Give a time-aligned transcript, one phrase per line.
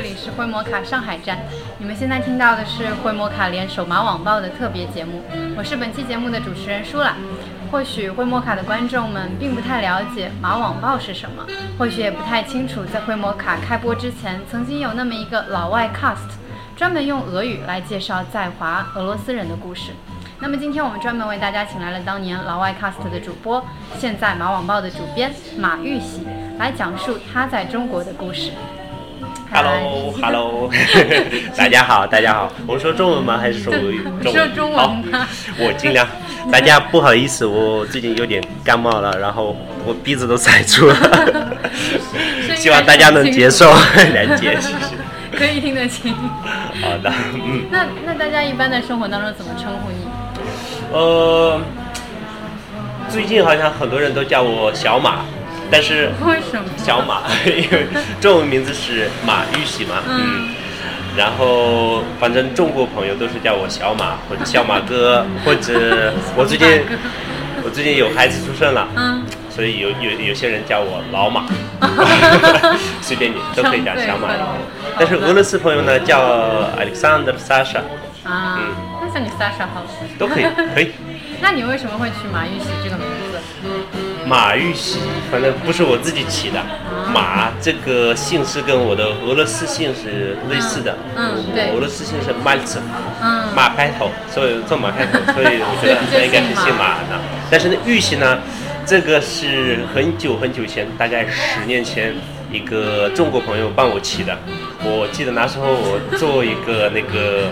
[0.00, 1.40] 这里是灰摩卡上海站。
[1.76, 5.24] 你们现在听到的是灰摩卡联手马网报的特别节目，
[5.56, 7.16] 我是本期节目的主持人舒拉。
[7.72, 11.44] 或许灰摩卡的观众们并不太了解马网报是什么，
[11.76, 16.30] 或许也不太清楚，在灰摩卡开播之前，曾经有那么一个老外 cast，
[16.76, 19.90] 专门用俄语来介绍在华俄罗斯人的故事。
[20.38, 23.64] 那么今天我们专门为大家请来了当年老外 cast 的主播，
[23.98, 26.24] 现在马网报的主编马玉玺，
[26.56, 28.52] 来讲述他在中国的故事。
[29.50, 30.70] Hello，Hello，
[31.56, 32.52] 大家好，大家好。
[32.66, 33.38] 我们说中文吗？
[33.38, 34.02] 还是说俄语？
[34.22, 35.26] 说中文好吧，
[35.58, 36.06] 我尽量。
[36.52, 41.56] 大家不好意思，我最近有点感冒了，然后我鼻子都塞住了，
[42.56, 44.56] 希望大家能接受、谅解。
[44.60, 44.96] 谢谢。
[45.36, 46.14] 可以听得清。
[46.14, 50.06] 好的，嗯，那那大家一般在生活当中怎么称呼你？
[50.92, 51.60] 呃，
[53.08, 55.20] 最近好像很多人都叫我小马，
[55.70, 56.64] 但是为什么？
[56.76, 57.86] 小马， 因为
[58.20, 60.48] 中文名字是马玉玺嘛，嗯，
[61.16, 66.66] 然后反正中国朋友都是叫我小马或者小马哥，或者 我最近
[67.62, 71.44] 我最近有孩子出生了，嗯，所以有有有些人叫我老马，
[73.02, 74.28] 随便你都可以叫小马。
[74.98, 76.18] 但是俄罗斯朋友呢叫
[76.78, 77.80] Alexander Sasha
[78.24, 78.58] 啊，
[79.00, 79.86] 那叫你 Sasha 好了。
[80.18, 80.90] 都可以，可以。
[81.40, 83.38] 那你为什么会取马玉玺这个名字？
[84.26, 84.98] 马玉玺，
[85.30, 86.60] 反正不是我自己起的。
[87.12, 90.94] 马这个姓氏跟我的俄罗斯姓是类似的。
[91.16, 92.78] 嗯嗯对我俄罗斯姓是 Maltz，
[93.22, 97.18] 嗯马开头，所以做马开头，所以我觉得 他应该是姓马的。
[97.50, 98.38] 但是呢，玉玺呢，
[98.84, 102.14] 这个是很久很久前，大概十年前。
[102.50, 104.34] 一个中国朋友帮我起的，
[104.82, 107.50] 我记得那时候我做一个那个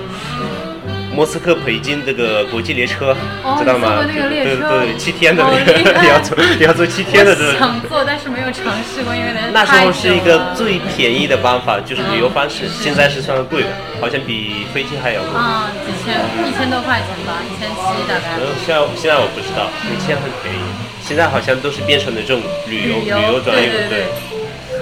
[1.17, 4.05] 莫斯科北京这个国际列车，哦知道吗？
[4.05, 7.59] 对车对对，七天的那个，哪 要坐要坐七天的这个。
[7.59, 12.67] 想坐，但是没有尝试过，因为那时候是一个最便宜的办法，就是旅游方式。
[12.67, 13.69] 嗯现在是算贵的，
[13.99, 15.33] 好像比飞机还要贵。
[15.33, 18.37] 啊，几千一千多块钱吧，一千七大概。
[18.37, 20.61] 然后现在现在我不知道，以前很便宜，
[21.01, 24.05] 现在好像都是变成了这种旅游旅游游专业对对对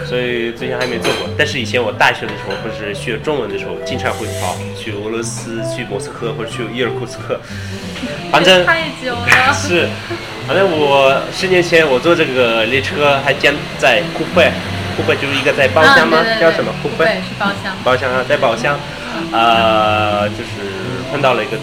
[0.07, 1.29] 所以最近还没做过。
[1.37, 7.41] 但是以前我大学的时候或者是学中文的时候，经常会跑去俄罗斯、去莫斯科或者去伊尔库茨克，
[8.31, 9.27] 反正太久了。
[9.55, 9.89] 是，
[10.47, 14.51] 反正我十年前我坐这个列车还将在库贝，
[14.97, 16.19] 库贝就是一个在包厢吗？
[16.19, 17.05] 啊对对对叫什么库贝？
[17.05, 17.77] 对，是包厢。
[17.83, 18.79] 包厢啊，在包厢，
[19.33, 20.51] 呃，就是
[21.11, 21.57] 碰到了一个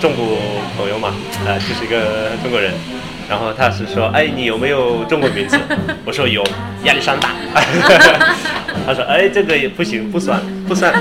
[0.00, 0.38] 中国
[0.76, 1.14] 朋友嘛，
[1.46, 2.72] 呃，就是一个中国人，
[3.28, 5.58] 然后他是说，哎，你有没有中国名字？
[6.04, 6.42] 我说有，
[6.84, 7.30] 亚历山大。
[8.86, 10.94] 他说，哎，这个也不行，不算，不算，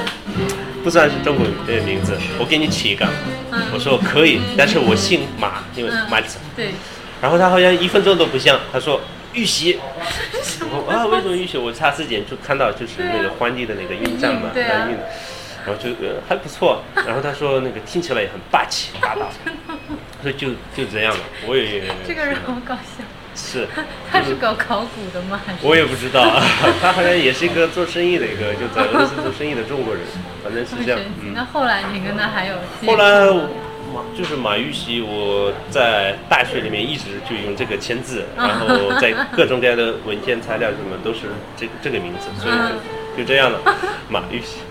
[0.84, 3.06] 不算是中国的名字，我给你起一个。
[3.06, 6.38] 嗯我说可以，但是我姓马，因为嗯马子。
[6.56, 6.72] 对，
[7.22, 9.00] 然后他好像一分钟都不像，他说
[9.34, 9.80] 玉玺。
[10.90, 11.58] 啊，为什么玉玺？
[11.58, 14.88] 我查字典就看到就是那个皇帝的那个印章嘛，对然
[15.68, 16.84] 后就呃还不错。
[16.94, 19.30] 然后他说那个听起来也很霸气霸道，
[20.34, 21.20] 就就这样了。
[21.48, 23.04] 我也 这个人好搞笑。
[23.38, 23.68] 是，
[24.12, 25.40] 他是搞考古的吗？
[25.46, 26.42] 还是我也不知道，
[26.82, 30.04] 他好像也是一个做生意的一个，就在俄罗斯做生意的中国人，
[30.44, 31.00] 反正是这样。
[31.36, 32.56] 那后来你跟他还有
[32.88, 33.28] 后来
[33.94, 42.56] 马就是马玉玺，我在大学里面一直就用这个签字，然后在各种各样的文件材料什么都是这这个名字，所以
[43.18, 43.60] 就就这样了。
[44.10, 44.62] 马玉玺，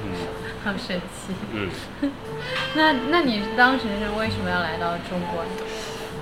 [0.66, 1.32] 嗯好神奇。
[1.54, 1.70] 嗯，
[2.74, 5.44] 那那你当时是为什么要来到中国？
[5.44, 5.50] 呢？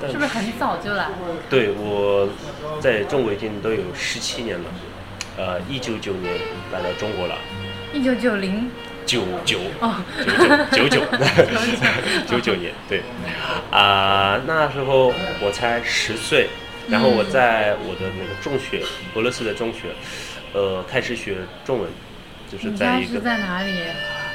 [0.07, 1.05] 是不是很早就来？
[1.05, 1.13] 了？
[1.49, 2.29] 对我
[2.79, 4.65] 在中国已经都有十七年了，
[5.39, 6.35] 呃，一九九年
[6.71, 7.35] 来到中国了，
[7.95, 8.71] 一九九零？
[9.07, 9.61] 九九。
[9.81, 9.95] 哦，
[10.73, 12.41] 九九九九。
[12.45, 13.03] 九年，对，
[13.71, 16.49] 啊、那时候我才十岁，
[16.91, 18.83] 然后我在我的那个中学，
[19.15, 19.95] 俄罗斯的中学，
[20.53, 21.89] 呃，开始学中文，
[22.51, 23.73] 就是在一个在哪里？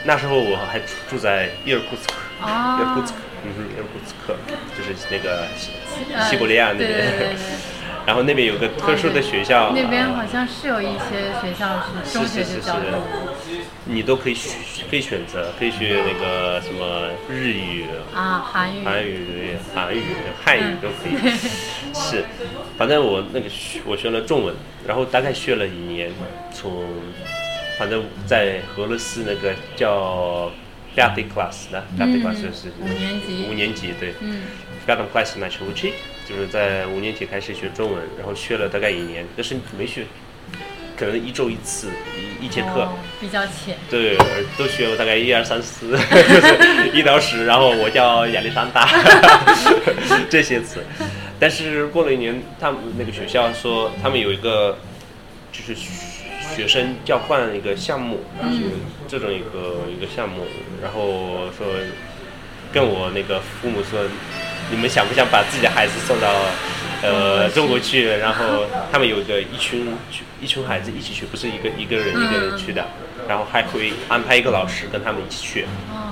[0.03, 0.79] 那时候我还
[1.09, 4.35] 住在伊尔库茨克，伊尔库茨哦克，，嗯哼，伊尔库茨克，
[4.77, 5.71] 就是那个西
[6.13, 7.35] 呃西伯利亚那边对，
[8.07, 13.01] 然后那边有个特殊的学校，那边啊好像是有一些学校是中学是是就是教中文
[13.85, 14.53] 你都可以选，
[14.89, 18.83] 可以选择，可以学那个什么日语、啊，韩语。
[18.85, 20.03] 韩语、韩语、
[20.43, 21.29] 汉语都可以。
[21.93, 22.23] 是，
[22.77, 24.55] 反正我那个学我学了中文，
[24.87, 26.11] 然后大概学了一年，
[26.53, 26.85] 从
[27.79, 30.51] 反正在俄罗斯那个叫
[30.93, 34.13] p a t y class 的 p a t y class 就是五年级五年级对。
[34.19, 34.43] 嗯
[34.85, 35.35] p a t y class
[36.27, 40.05] 就是在五年级开始学中文，然后学了大概一年，但是没学，
[40.95, 41.89] 可能一周一次
[42.39, 42.81] 一一节课。
[42.81, 43.75] 哦，比较浅。
[43.89, 44.15] 对，
[44.55, 48.87] 都学了大概一二三四，就 是一到十，然后我叫亚历山大
[50.29, 50.83] 这些词。
[51.39, 54.77] 但是过了一年，他们那个学校说他们有一个
[55.51, 55.73] 就是
[56.55, 58.71] 学学生交换一个项目，就是
[59.07, 60.43] 这种一个一个项目，
[60.81, 61.65] 然后说
[62.73, 64.01] 跟我那个父母说，
[64.69, 66.27] 你们想不想把自己的孩子送到
[67.01, 68.09] 呃中国去？
[68.17, 69.95] 然后他们有一个一群
[70.41, 72.85] 一群孩子一起去，不是一个一个人一个人去的，
[73.27, 75.63] 然后还会安排一个老师跟他们一起去。
[75.93, 76.11] 哦，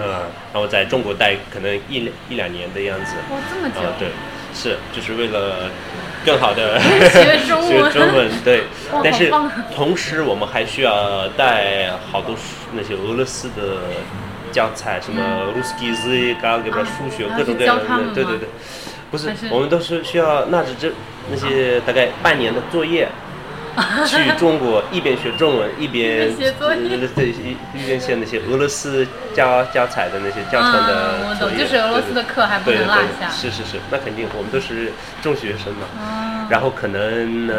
[0.00, 0.08] 嗯，
[0.52, 3.14] 然后在中国待可能一两一两年的样子。
[3.30, 3.80] 哇，这么久。
[3.86, 4.08] 啊，对，
[4.52, 5.70] 是就是为了
[6.26, 6.78] 更好的
[7.08, 7.70] 学中
[8.12, 8.64] 文，对。
[9.02, 9.30] 但是
[9.74, 12.34] 同时，我们还需要带好多
[12.72, 13.78] 那些俄罗斯的
[14.50, 15.22] 教材，什么
[15.54, 18.48] r u s k i z 刚给他数学各种各样的，对对对，
[19.10, 20.90] 不是，我们都是需要拿着这
[21.30, 23.08] 那些大概半年的作业。
[24.06, 26.34] 去中国一边学中文一边
[27.14, 31.56] 对一一边写那些俄罗斯教教材的那些教程的嗯我作业。
[31.56, 33.28] 懂就是俄罗斯的课还不能对对落下。
[33.30, 34.92] 是是是，那肯定我们都是
[35.22, 37.54] 中学生嘛，嗯然后可能呢。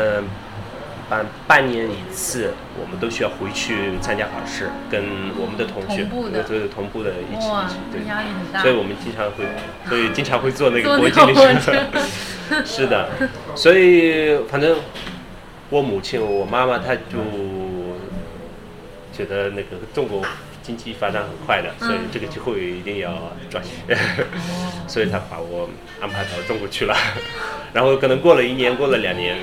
[1.09, 5.01] 半半年一次，我们都需要回去参加考试，跟
[5.39, 6.43] 我们的同学同步的。
[6.43, 8.59] 对对同步的一起哇一起，对，压力很大。
[8.59, 9.45] 所以我们经常会，
[9.87, 12.59] 所以经常会做那个 国际列个火车车。
[12.67, 13.07] 是的，
[13.55, 14.75] 所以反正
[15.69, 17.01] 我母亲、我妈妈，她就
[19.11, 20.23] 觉得那个中国
[20.63, 23.71] 经济发展很快的，所以这个机会一定要抓紧，
[24.87, 25.69] 所以她把我
[25.99, 26.95] 安排到中国去了。
[27.73, 29.35] 然后可能过了一年，过了两年，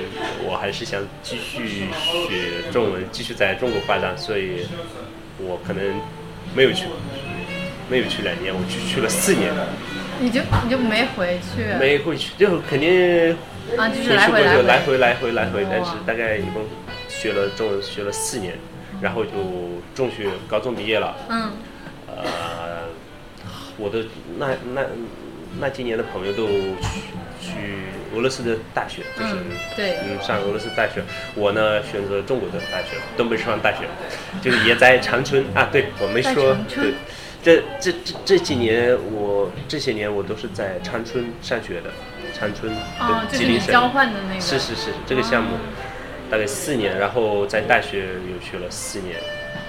[0.43, 1.85] 我还是想继续
[2.27, 4.65] 学中文，继续在中国发展，所以
[5.37, 5.83] 我可能
[6.55, 6.85] 没有去，
[7.87, 9.53] 没有去两年，我去去了四年。
[10.19, 11.65] 你就你就没回去？
[11.79, 13.35] 没回去，就肯定
[13.77, 16.63] 啊，就是来回来回来回来回，但是大概一共
[17.07, 18.53] 学了中文学了四年，
[19.01, 19.31] 然后就
[19.93, 21.15] 中学高中毕业了。
[21.29, 21.51] 嗯，
[22.07, 22.87] 呃，
[23.77, 24.05] 我的
[24.37, 24.81] 那那
[25.59, 27.01] 那几年的朋友都去
[27.41, 27.51] 去
[28.13, 31.03] 俄罗斯的大学，就是嗯对嗯上俄罗斯大学。
[31.33, 33.85] 我呢选择中国的大学，东北师范大学，
[34.41, 35.67] 就是也在长春啊。
[35.71, 36.93] 对我没说对。
[37.43, 41.91] 这这这这几年我这些年我都是在长春上学的，
[42.37, 43.59] 长春哦，的吉林省。
[43.59, 44.41] 就是交换的那个。
[44.41, 45.57] 是是是，这个项目
[46.29, 49.15] 大概四年，然后在大学又学了四年，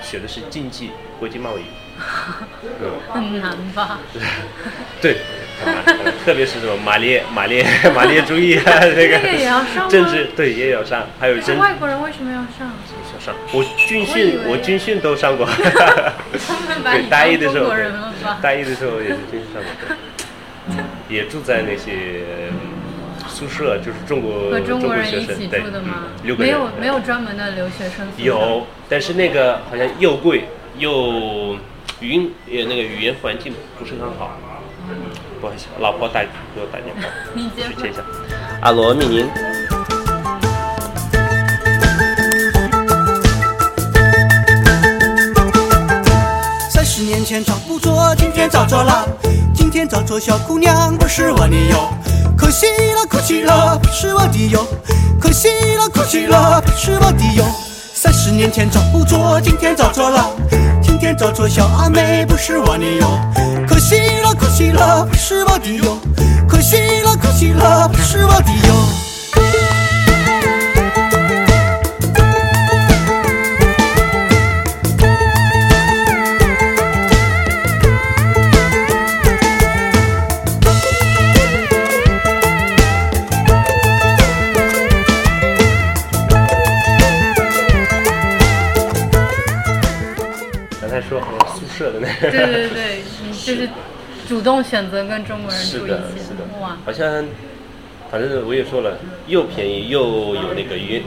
[0.03, 1.63] 学的是经济国际贸易。
[2.83, 4.01] 嗯，很难吧？
[5.01, 5.17] 对，
[5.65, 5.73] 嗯
[6.27, 7.65] 特别是什么马列 马列
[7.95, 12.71] 马列主义啊，这这个个也要上政治对也要上，还有可是政外国人为什么要上？
[13.15, 13.35] 要上。
[13.55, 15.49] 我军训为我军训都上过，
[16.85, 17.73] 对你大一的时候？
[18.43, 19.97] 大一的时候也是军训上过，对
[21.09, 22.25] 也住在那些
[23.29, 26.11] 宿舍，就是中国和中国人学一起生对住的吗嗯？
[26.25, 28.25] 六个人没有没有专门的留学生宿舍。
[28.25, 30.45] 有，但是那个好像又贵
[30.79, 31.57] 又
[32.01, 34.39] 语音也那个语言环境不是很好。
[35.41, 37.03] 不好意思，老婆打给我打电话，
[37.35, 38.01] 你接接一下。
[38.63, 39.29] 阿罗米宁，
[46.71, 49.07] 三十年前找不着，今天找着了。
[49.67, 51.93] 今天找错小姑娘，不是我的哟。
[52.39, 54.65] 可惜了，可惜了，不是我的哟。
[55.21, 57.45] 可惜了，可惜了，不是我的哟。
[57.93, 60.31] 三十年前找不着，今天找着了。
[60.81, 63.21] 今天找错小阿妹，不是我的哟。
[63.67, 65.99] 可惜了，可惜了，不是我的哟。
[66.49, 69.06] 可惜了，可惜了，不是我的哟。
[92.37, 93.69] 对对对，你就是
[94.29, 97.25] 主动选择跟中国人住一是的，起是的，哇，好像，
[98.11, 101.03] 反正我也说了，又便宜又有那个语言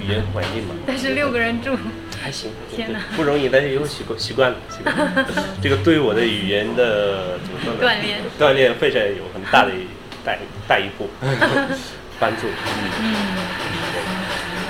[0.00, 1.76] 语言环境嘛，但是六个人住，
[2.22, 5.26] 还行，天哪不容易，但是以后习惯习惯了，习惯。
[5.62, 7.78] 这个对我的语言的怎么说呢？
[7.80, 9.86] 锻炼锻炼非常有很大的一
[10.24, 10.36] 大
[10.66, 11.08] 大一步
[12.18, 12.46] 帮助。
[13.00, 13.14] 嗯，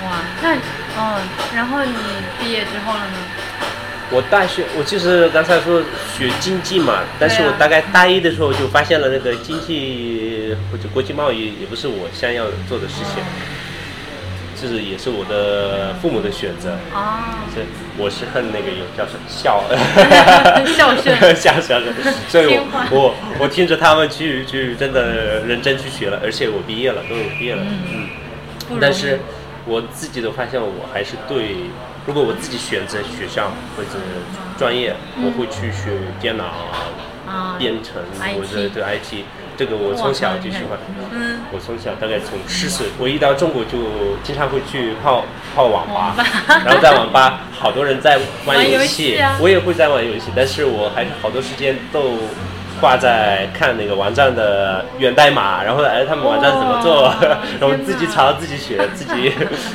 [0.05, 0.55] 哇，那
[0.97, 1.21] 嗯，
[1.55, 1.93] 然后你
[2.39, 3.17] 毕业之后了呢？
[4.11, 5.81] 我大学我就是刚才说
[6.15, 13.23] 学经济嘛，但是我大概大一的时候就发现了那个经济或者国际贸易也不是我想要做的事情，
[14.61, 16.77] 就是也是我的父母的选择。
[16.93, 17.19] 哦，
[17.53, 17.65] 是，
[17.97, 19.63] 我是恨那个有叫什么孝。
[20.77, 21.35] 孝顺。
[21.35, 21.93] 孝 孝顺，
[22.29, 27.63] 所以我我我听着他们去去真的认真去学了，而且我毕业了，都有毕业了，
[28.69, 29.19] 嗯，但是
[29.65, 31.55] 我自己都发现我还是对，
[32.05, 33.89] 如果我自己选择学校或者
[34.57, 37.95] 专业，我会去学电脑、啊编程
[38.35, 39.25] 或者对 IT，
[39.57, 40.77] 这个我从小就喜欢。
[41.11, 43.79] 嗯，我从小大概从十岁，我一到中国就
[44.23, 46.15] 经常会去泡泡网吧，
[46.63, 49.37] 然后在网吧好多人在玩玩游游戏啊。
[49.41, 52.19] 我也会在玩游戏，但是我还是好多时间都
[52.85, 57.15] 花在看那个网站的源代码，然后哎他们网站怎么做，哇
[57.59, 59.31] 然后自己抄自己学， 自己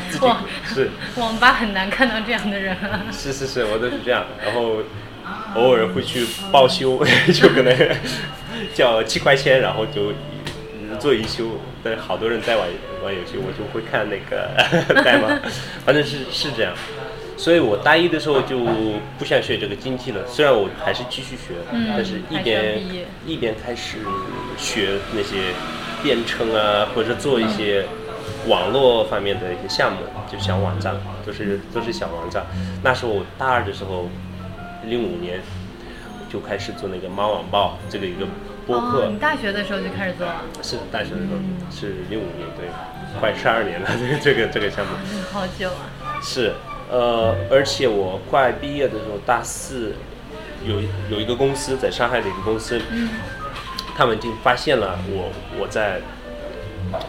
[0.09, 0.27] 自己
[0.65, 3.03] 是网吧很难看到这样的人啊。
[3.11, 4.77] 是是是，我都是这样，然后
[5.57, 7.77] 偶尔会去报修， 就可能
[8.75, 10.13] 交七块钱，然后就
[10.79, 11.47] 嗯做一修。
[11.83, 12.69] 但好多人在玩
[13.03, 15.29] 玩游戏，我就会看那个代码，
[15.85, 16.73] 反正是是这样。
[17.41, 18.59] 所以我大一的时候就
[19.19, 22.79] 不想学这个经济了，虽然我还是继续学，嗯但是一边
[23.27, 23.97] 一边开始
[24.59, 25.55] 学那些
[26.03, 27.87] 编程啊，或者做一些
[28.47, 30.95] 网络方面的一些项目，就小网站，
[31.25, 32.45] 都是都是小网站。
[32.85, 34.11] 那时候我大二的时候，
[34.85, 35.41] 零五年
[36.31, 38.27] 就开始做那个猫网报这个一个
[38.67, 41.41] 播客，哦，你大学的时候就开始做了，是大学的时候，
[41.75, 42.69] 是零五年，对，
[43.19, 44.93] 快十二年了， 这个这个这个项目。
[45.11, 46.21] 嗯，好久啊。
[46.23, 46.53] 是，
[46.91, 49.95] 呃，而且我快毕业的时候，大四
[50.67, 52.81] 有有一个公司在上海的一个公司，
[53.97, 55.31] 他们已经发现了我
[55.61, 56.01] 我在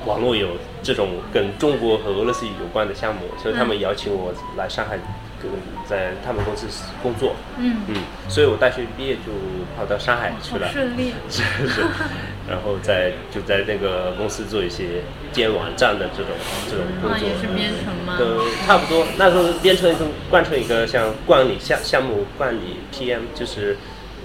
[0.05, 0.49] 网络有
[0.83, 4.99] 这种跟中国和俄罗斯有关的项目，所以他们邀请我来上海，
[5.49, 5.51] 跟
[5.87, 6.67] 在他们公司
[7.01, 7.35] 工作。
[7.57, 7.95] 嗯，嗯，
[8.27, 9.31] 所以我大学毕业就
[9.75, 10.67] 跑到上海去了。
[10.71, 11.13] 顺利。
[11.29, 11.81] 是是，
[12.49, 16.31] 然后在就在那个公司做一些建网站的这种
[16.69, 17.27] 这种工啊，作。
[17.27, 18.17] 也是编程吗？
[18.17, 23.77] 都差不多，那时候编程成贯穿一个像管理项项目管理 PM，就是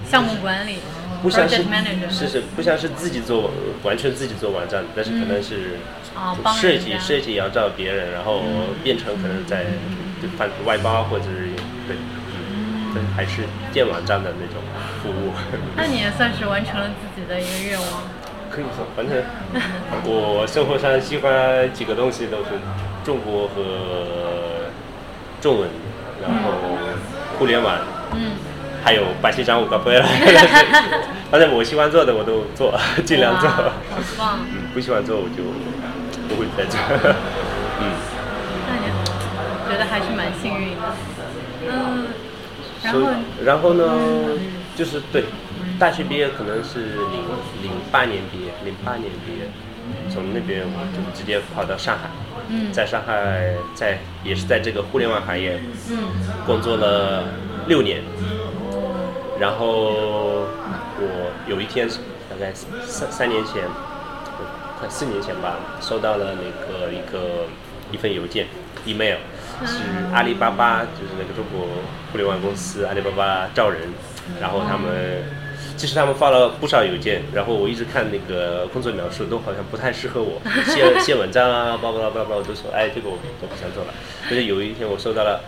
[0.09, 0.77] 项目管理
[1.21, 1.63] 不像是。
[2.09, 3.51] 是是不像是自己做
[3.83, 5.77] 完全自己做网站，但是可能是
[6.59, 8.41] 设计设计要找别人，然后
[8.83, 9.65] 编程可能在
[10.21, 11.51] 就反外包或者是
[11.87, 14.61] 对，嗯对，还是建网站的那种
[15.01, 15.33] 服务。
[15.75, 18.03] 那你也算是完成了自己的一个愿望。
[18.49, 19.21] 可以说，反正
[20.03, 22.51] 我生活上喜欢几个东西都是
[23.03, 24.71] 中国和
[25.39, 25.69] 中文，
[26.21, 26.51] 然后
[27.37, 27.77] 互联网，
[28.13, 28.31] 嗯，
[28.83, 30.01] 还有巴西商务搞不来。
[31.29, 32.73] 反正我喜欢做的我都做，
[33.05, 33.49] 尽量做。
[34.19, 35.43] 嗯，不喜欢做我就
[36.27, 36.79] 不会再做。
[39.67, 40.95] 觉得还是蛮幸运的。
[41.69, 42.07] 嗯，
[42.83, 42.99] 然后
[43.43, 43.83] 然后呢，
[44.75, 45.25] 就是对，
[45.77, 47.21] 大学毕业可能是零
[47.63, 49.49] 零八年毕业，零八年毕业，
[50.09, 52.09] 从那边我就直接跑到上海。
[52.49, 55.59] 嗯在上海，在也是在这个互联网行业
[55.89, 55.97] 嗯
[56.45, 57.25] 工作了
[57.67, 58.01] 六年，
[59.37, 60.45] 然后
[60.97, 61.89] 我有一天
[62.29, 62.53] 大概
[62.85, 64.45] 三三年前，呃
[64.79, 67.47] 快四年前吧，收到了那个一个
[67.91, 68.47] 一份邮件
[68.85, 69.17] ，email，
[69.65, 69.79] 是
[70.13, 71.67] 阿里巴巴，就是那个中国
[72.11, 73.81] 互联网公司阿里巴巴招人，
[74.39, 75.23] 然后他们。
[75.75, 83.93] 其实他们发了不少邮件，然后我一直看那个工作描述，都好像不太适合我， 写写文章啊，巴拉巴拉巴拉我都说，哎，这个我我不想做了。
[84.23, 85.39] 但是有一天我收到了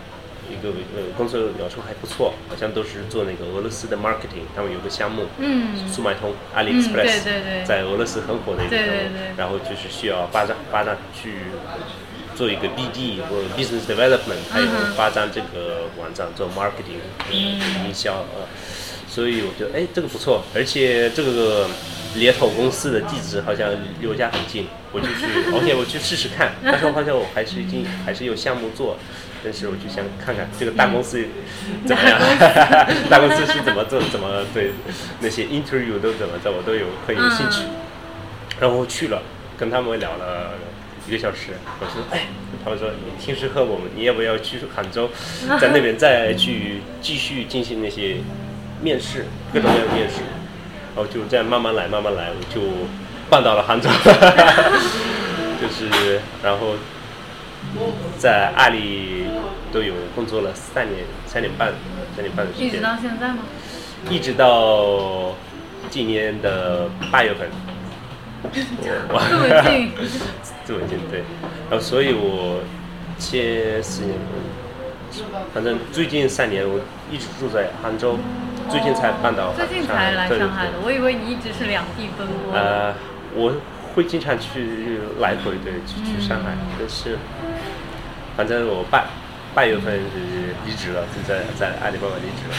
[0.48, 11.34] 一个呃工作描述还不错，好像都是做那个俄罗斯的 marketing，他们有个项目，嗯速卖通嗯 AliExpress，、对对对在俄罗斯很火的一个项目，对对对然后就是需要发展发展去
[12.40, 14.66] 做一个 BD 或者 business development，还有
[14.96, 16.96] 发展这个网站做 marketing
[17.30, 17.60] 嗯。
[17.84, 18.48] 营销呃，
[19.06, 21.68] 所以我觉得哎这个不错，而且这个
[22.14, 23.68] 猎头公司的地址好像
[24.00, 28.96] 离我家很近，我就去， OK 我去试试看，但是我发现我还是已经还是有项目做。
[29.44, 31.22] 但是我就想看看这个大公司
[31.86, 32.18] 怎么样，
[33.10, 34.72] 大公司是怎么做，怎么对
[35.20, 37.62] 那些 interview 都怎么做，我都有很有兴趣。
[38.58, 39.22] 然后我去了，
[39.58, 40.52] 跟他们聊了
[41.08, 41.54] 一个小时。
[41.80, 42.26] 我说，哎，
[42.64, 45.08] 他们说你挺适合我们，你要不要去杭州，
[45.60, 48.16] 在那边再去继续进行那些
[48.80, 50.16] 面试，各种各样的面试。
[50.94, 52.60] 然后就这样慢慢来，慢慢来，我就
[53.30, 53.88] 办到了杭州。
[55.62, 56.74] 就是，然后
[58.18, 59.26] 在阿里
[59.72, 61.72] 都有工作了三年、三年半、
[62.16, 63.38] 三年半的时间一直，到现在吗？
[64.08, 65.34] 一直到
[65.90, 67.48] 今年的八月份。
[68.42, 69.20] 我。
[69.28, 69.92] 这么近，
[70.66, 71.22] 这么近，对。
[71.70, 72.62] 然后，所以我
[73.18, 74.16] 前四年，
[75.52, 76.80] 反正最近三年我
[77.10, 78.18] 一直住在杭州，
[78.68, 82.54] 最近才搬到最近才来上海的，我以为你一直是两地奔波。
[82.54, 82.94] 呃，
[83.34, 83.52] 我
[83.94, 87.18] 会经常去来回，对，去去上海，但是
[88.36, 89.04] 反正我八
[89.54, 92.54] 八月份是离职了，就在在阿里巴巴离职了，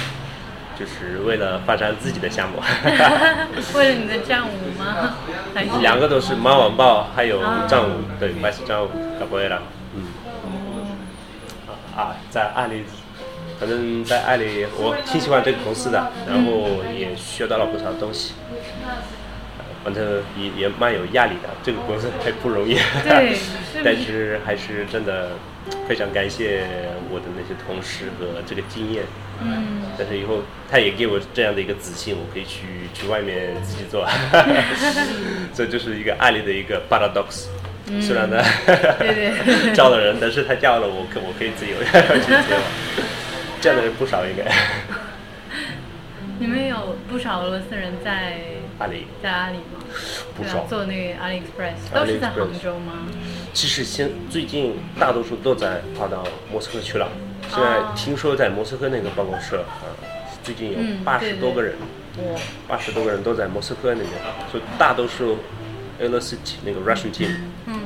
[0.82, 2.58] 就是为了发展自己的项目。
[3.78, 5.14] 为了你的战舞吗？
[5.54, 8.88] 还是两个都是猫网报，还有啊战舞，对，白石战舞
[9.20, 9.62] 搞不会了，
[9.96, 10.08] 嗯。
[11.96, 12.84] 啊，在阿里，
[13.60, 18.34] 反正在阿里，我挺喜欢这个公司的，然后也学到了不少东西。
[19.84, 22.74] 反正也也蛮有压力的，这个公司还不容易。
[23.04, 23.38] 对
[23.86, 25.30] 但是还是真的
[25.88, 26.64] 非常感谢
[27.10, 29.04] 我的那些同事和这个经验。
[29.44, 34.08] 嗯，但是以后他也给我这样的一个自信，我可以去去外面自己做。
[35.54, 37.48] 这就是一个案例的一个 paradox。
[38.00, 38.42] 虽然呢，
[39.00, 41.92] 对对 招了人，但是他叫了我，可我可以自由去
[42.48, 42.62] 接了。
[43.60, 44.46] 这样的人不少，应该。
[46.40, 48.38] 你们有不少俄罗斯人在
[48.82, 49.06] 阿里。
[49.22, 49.80] 在阿里吗？
[50.36, 53.06] 不少对啊，做那个 AliExpress 都是在杭州吗？
[53.54, 57.08] 其实现最近大多数都在跑到莫斯科去了。
[57.50, 59.86] 现在哦听说在莫斯科那个办公室啊，
[60.42, 61.76] 最近有嗯八十多个人，
[62.18, 64.12] 我八十多个人都在莫斯科那边，
[64.52, 65.38] 所以大多数
[66.00, 67.30] 俄罗斯那个 Russian team
[67.68, 67.82] 嗯。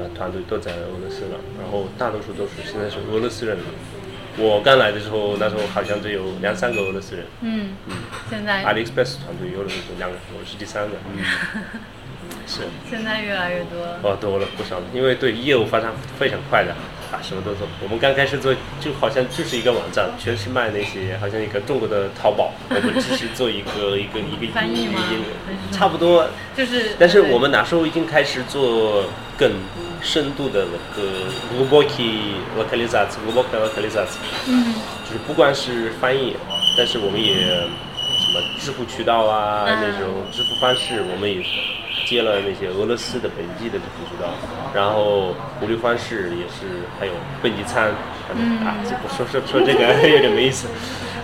[0.00, 3.64] 呃团队都在俄罗斯了，然后大多数都是现在是俄罗斯人了。
[4.38, 7.26] 我刚来的时候，那时候好像只有两三个俄罗斯人。
[7.40, 7.70] 嗯，
[8.30, 10.96] 现在 AliExpress 团队有了两个，我是第三个。
[11.12, 11.24] 嗯，
[12.46, 12.62] 是。
[12.88, 13.98] 现在越来越多了。
[14.02, 16.74] 哦，多了不少了，因为对业务发展非常快的，
[17.11, 17.67] 啊，什么都做。
[17.81, 26.27] 我们刚开始做，就好像就是一个网站，全是卖那些，好像一个中国的淘宝，我们只是做一个一个一个翻译吗一个还是什么差不多。
[26.55, 29.05] 就是，但是对我们那时候已经开始做
[29.37, 29.51] 更
[30.01, 34.17] 深度的那个 глубокий локализация, глубокая localizaция，
[34.47, 34.73] 嗯
[35.05, 36.35] 就是不光是翻译，
[36.77, 41.43] 但是我们也什么支付渠道啊、嗯那种支付方式，我们也
[42.10, 44.26] 接了那些俄罗斯的本地的支付渠道，
[44.74, 45.28] 然后
[45.62, 47.92] 物流方式也是，还有蹦极餐，
[48.26, 50.66] 反正啊，这不说说说这个 有点没意思，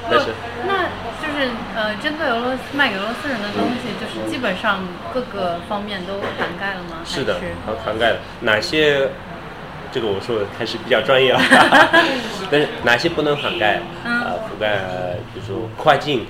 [0.08, 0.26] 但是。
[0.64, 0.84] 那
[1.18, 4.78] 就是呃，针对俄罗斯卖给俄罗斯人的东西，就是基本上
[5.12, 7.02] 各个方面都涵盖了吗？
[7.04, 9.08] 是的还是，涵涵盖了哪些？
[9.90, 11.40] 这个我说的还是比较专业啊，
[12.48, 13.80] 但是哪些不能涵盖？
[14.04, 14.78] 嗯啊，覆盖，
[15.34, 16.24] 比如说跨境，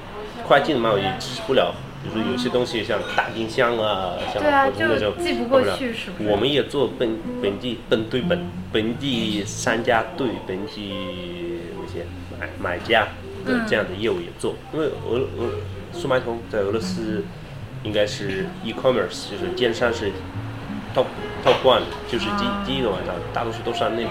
[0.47, 1.75] 跨境贸易支持不了。
[2.03, 10.95] 比如说有些东西像大冰箱啊，像普通那种就寄不过了去是不是我们也做本本地本对本本地商家对本地
[11.81, 12.07] 那些
[12.39, 13.09] 买买家
[13.45, 15.51] 的嗯这样的业务也做，因为俄俄
[15.93, 17.25] 速卖通在俄罗斯
[17.83, 20.13] 应该是 e-commerce，就是电商是
[20.95, 21.07] top
[21.45, 24.11] top one，就是第啊第一个网站，大多数都是按那边。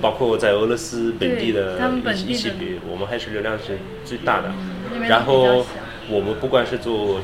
[0.00, 4.52] 包括在俄罗斯本地的对他们本地的一些比，我们还是流量是最大的。
[5.08, 5.64] 然后
[6.08, 7.20] 我们不管是做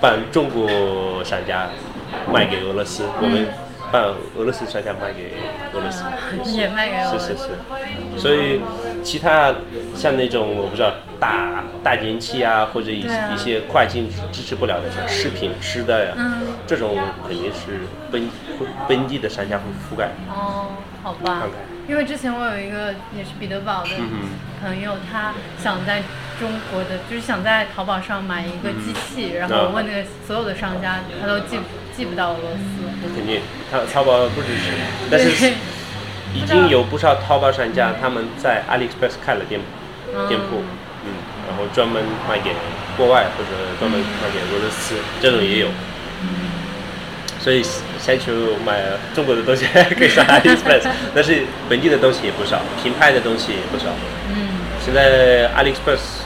[0.00, 1.68] 办中国商家
[2.32, 3.46] 卖给俄罗斯，我们
[3.92, 4.04] 办
[4.36, 5.32] 俄罗斯商家卖给
[5.72, 6.04] 俄罗斯，
[6.50, 7.48] 也卖给俄罗斯是是
[8.14, 8.20] 是。
[8.20, 8.60] 所以
[9.02, 9.54] 其他
[9.94, 17.80] 像那种我不知道大大电器啊，或者一对啊一些跨境支持不了的，像食品吃的呀，嗯这种肯定是
[18.10, 18.28] 本
[18.86, 20.10] 本地的商家会覆盖。
[20.28, 20.68] 哦，
[21.02, 21.50] 好吧看看。
[21.90, 24.30] 因为之前我有一个也是彼得堡的嗯
[24.62, 26.02] 朋友，他想在
[26.38, 31.58] 中国的，就是想在淘宝上买一个机器，然后问那个所有的商家，他都寄
[31.96, 33.10] 寄不到俄罗斯。
[33.16, 33.40] 肯定，
[33.72, 34.70] 淘淘宝不支持，
[35.10, 35.52] 但是
[36.32, 39.60] 已经有不少淘宝商家他们在 AliExpress 开了店
[40.14, 40.28] 嗯。
[40.28, 40.62] 店铺，
[41.04, 41.10] 嗯，
[41.48, 42.52] 然后专门卖给
[42.96, 43.50] 国外或者
[43.80, 45.66] 专门卖给俄罗斯，这种也有。
[47.40, 47.62] 所以
[47.98, 48.30] 先去
[48.66, 48.82] 买
[49.14, 49.64] 中国的东西
[49.98, 53.86] 可以上 AliExpress， 但是本地的东西也不少，品牌的东西也不少。
[54.28, 56.20] 嗯，现在 AliExpress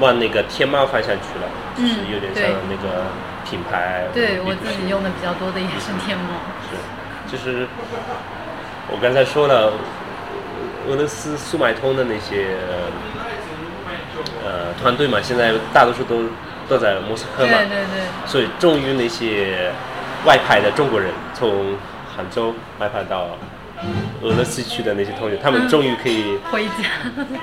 [0.00, 3.04] 往那个天猫方向去了，嗯就是有点像那个
[3.48, 4.04] 品牌。
[4.14, 6.40] 对我自己用的比较多的也是天猫。
[7.28, 7.66] 是，就是
[8.90, 9.72] 我刚才说了，
[10.88, 12.56] 俄罗斯速卖通的那些
[14.44, 16.24] 呃团队嘛，现在大多数都
[16.68, 19.70] 都在莫斯科嘛，对对对，所以终于那些
[20.24, 21.76] 外派的中国人从
[22.14, 23.26] 杭州外派到
[24.22, 26.38] 俄罗斯去的那些同学，他们终于可以。
[26.50, 26.72] 回家。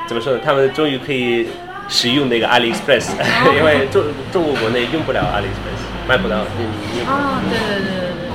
[0.08, 0.39] 怎么说呢？
[0.44, 1.50] 他们终于可以
[1.89, 6.38] 使用那个 AliExpress，、哦 因为中中国国内用不了 AliExpress，卖不到。
[6.38, 8.32] 哦，对对对对对，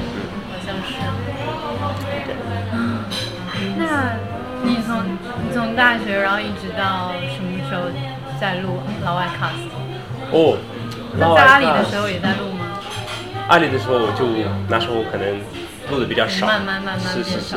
[0.51, 0.93] 好像是。
[3.77, 3.83] 那
[4.63, 5.03] 你从
[5.43, 7.83] 你从大学，然后一直到什么时候
[8.39, 9.71] 在录老外 cast？
[10.31, 10.59] 哦，
[11.19, 12.64] 那在阿里的时候也在录吗？
[13.49, 14.27] 阿里的时候我就
[14.69, 15.27] 那时候可能
[15.91, 17.57] 录的比较少，慢慢慢慢是是是，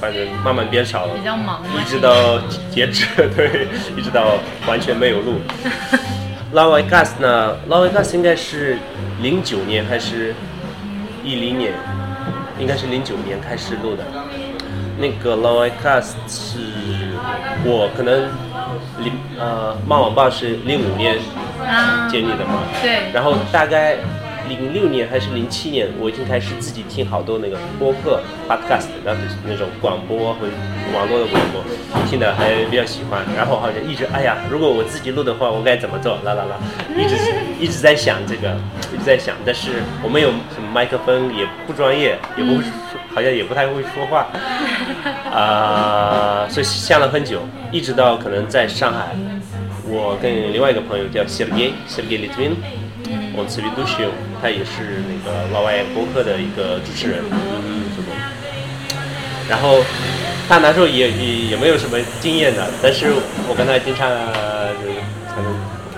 [0.00, 4.34] 反正慢慢变少了，比较忙一直到截止， 对，一直到
[4.66, 5.40] 完全没有录。
[6.52, 8.78] 老外 cast 呢，老外 cast 应该是
[9.20, 10.34] 零九年还是
[11.22, 11.72] 一零年，
[12.58, 14.02] 应该是零九年开始录的。
[15.00, 16.58] 那个老外 cast 是
[17.64, 18.28] 我可能
[18.98, 21.16] 零呃，漫网吧是零五年
[21.64, 23.96] 啊，建立的嘛，对，然后大概
[24.48, 30.48] 零六年还是零七年，我已经开始自己听好多那个播客 podcast，然后就是那种广播和
[30.94, 31.62] 网络的广播，
[32.08, 33.22] 听的还比较喜欢。
[33.36, 36.16] 然后好像一直哎呀，如果我自己录的话，我该怎么做？
[36.24, 36.56] 啦啦啦，
[36.96, 37.16] 一 直
[37.60, 38.56] 一直在想这个，
[38.92, 39.36] 一直在想。
[39.44, 42.60] 但是我没有什么麦克风，也不专业，也不
[43.14, 44.26] 好像也不太会说话，
[45.30, 47.40] 啊、所以想了很久，
[47.72, 49.14] 一直到可能在上海。
[49.90, 52.52] 我跟另外一个朋友叫 Sergey Sergey Litvin，
[53.37, 54.07] 我们 s e r g e d u s h i
[54.41, 58.09] 他也是那个老外播客的一个主持人，嗯，什么？
[59.49, 59.83] 然后
[60.47, 63.11] 他那时候也也也没有什么经验的，但是
[63.47, 64.09] 我跟他经常
[64.81, 64.99] 就是
[65.33, 65.51] 可能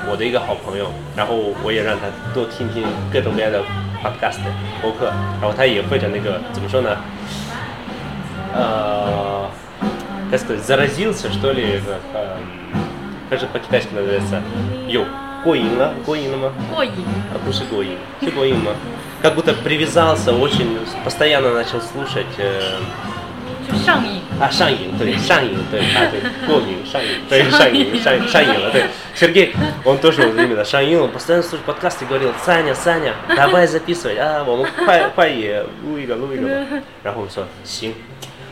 [0.10, 3.62] 我的一个好朋友，然后我也让他多听听各种各样的
[4.04, 4.40] podcast
[4.82, 5.08] 播客，
[5.42, 6.96] 然后他也会的那个怎么说呢？
[8.56, 9.50] 呃，
[10.32, 12.40] как сказать, заразился, что ли, это, эм,
[13.30, 14.42] как же по-китайски называется?
[14.88, 15.04] Йо,
[15.44, 16.52] 过瘾了，过瘾了吗？
[16.74, 16.92] 过瘾。
[16.92, 18.72] 啊，不是过瘾，是过瘾吗？
[19.22, 22.78] как будто привязался, очень постоянно начал слушать, э,
[23.68, 24.22] 就上瘾。
[24.40, 28.86] 啊，上瘾，对，上瘾，对，啊，对，过敏，上瘾，对，上瘾，上上瘾了，对。
[29.16, 36.84] Сергей, он тоже вот именно 上瘾了，постоянно слушает подкасты, говорил, Саня, Саня, давай записывай, 啊，我们快快也录一个，录一个吧。
[37.02, 37.94] 然后我说行，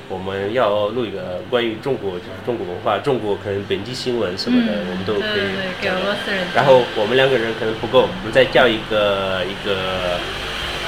[0.09, 6.47] 我们要录一个关于中国，就是中国文化，中国可能本地新闻什么的，我们都可以对对，给俄罗斯人。
[6.55, 10.19] 然后我们两个人可能不够，我们再叫一个一个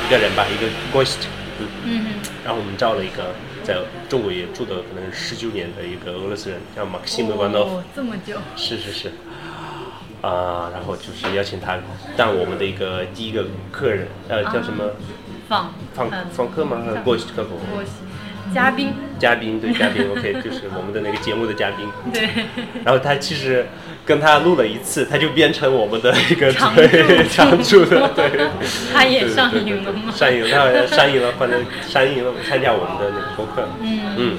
[0.07, 1.29] 一个人吧，一个 ghost，
[1.61, 2.07] 嗯，嗯
[2.45, 3.77] 然后我们招了一个在
[4.09, 8.39] 中国也住的可能十九年的一个俄罗斯人，叫马克西姆·万诺夫，哦，这么久。
[8.57, 9.13] 是是是，
[10.23, 11.79] 啊、然后就是邀请他
[12.17, 14.85] 当我们的一个第一个客人，呃，叫什么？
[15.47, 16.27] 访访嗯。
[16.33, 16.81] 访客吗？
[16.87, 17.45] 呃像 ghost 客
[18.55, 18.93] 嘉宾。
[19.19, 21.87] 嘉宾对 嘉宾，OK，就是我们的那个节目的嘉宾。
[22.13, 22.29] 对。
[22.85, 23.67] 然后他其实
[24.05, 28.49] 跟他录了一次，他就变成我们的一个常对驻常驻的， 对。
[28.93, 30.13] 他也上对瘾了吗？
[30.15, 33.69] 上瘾了，他好像上瘾了，反正上瘾了，参加我们的那个播客。
[33.83, 34.39] 嗯嗯，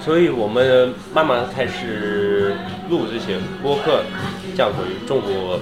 [0.00, 2.54] 所以我们慢慢开始
[2.88, 4.02] 录这些播客，
[4.56, 5.58] 叫关于中国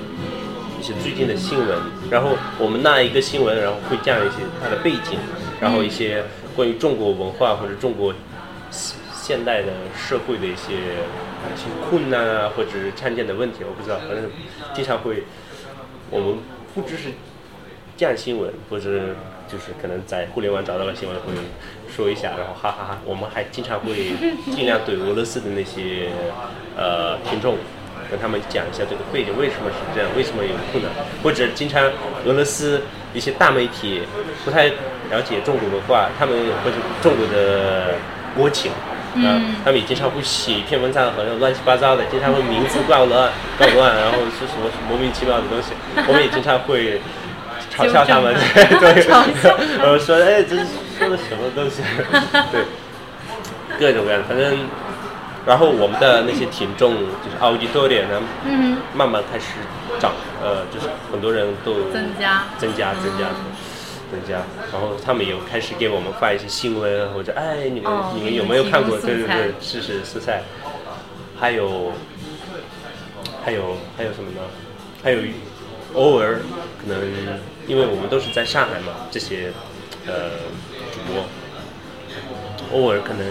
[0.79, 1.79] 一些最近的新闻，
[2.11, 5.19] 然后我们那一个新闻，然后会讲一些它的背景，
[5.61, 6.23] 然后一些
[6.55, 8.15] 关于中国文化或者中国
[8.71, 14.31] 现现代的社会的一些一些困难啊，或者是常见的问题，我不知道，反正
[14.75, 15.25] 经常会，
[16.11, 16.39] 我们
[16.75, 17.09] 不只是
[17.97, 19.15] 讲新闻，或者
[19.49, 21.33] 就是可能在互联网找到了新闻会
[21.91, 22.99] 说一下，然后哈哈哈。
[23.07, 24.13] 我们还经常会
[24.55, 26.11] 尽量对俄罗斯的那些
[26.77, 27.57] 呃听众，
[28.11, 31.83] 跟他们讲一下这个背景为什么是这样，为什么有困难，或者经常
[32.27, 32.83] 俄罗斯
[33.15, 34.03] 一些大媒体
[34.45, 34.71] 不太
[35.11, 37.95] 了解中国文化，他们或者中国的
[38.37, 38.73] 国情。
[39.15, 39.31] 啊，
[39.65, 45.71] 他们也经常会写一篇文章，好像乱七八糟的，经常会名字乱乱、搞乱，然后是什么莫名其妙的东西。
[46.09, 47.01] 我们也经常会
[47.73, 49.07] 嘲笑他们， 对
[49.79, 50.67] 呃， 说哎，这是
[50.99, 51.81] 说的什么东西？
[52.51, 52.65] 对，
[53.79, 54.59] 各种各样的，反正，
[55.47, 59.45] 然后我们的那些听众就是 auditoria 呢，嗯慢慢开始
[60.01, 60.11] 涨，
[60.43, 62.43] 呃，就是很多人都，增加。
[62.59, 63.27] 增加增加
[64.15, 68.97] 增加，然后他们也开始给我们发一些新闻，或者哎，你们、哦你们有没有看过？
[68.99, 70.43] 对对对，是是素菜，
[71.39, 71.93] 还有
[73.45, 74.41] 还有还有什么呢？
[75.03, 75.19] 还有
[75.95, 76.41] 偶尔
[76.81, 77.01] 可能
[77.67, 79.53] 因为我们都是在上海嘛，这些
[80.07, 80.31] 呃
[80.93, 81.25] 主播，
[82.73, 83.27] 偶尔可能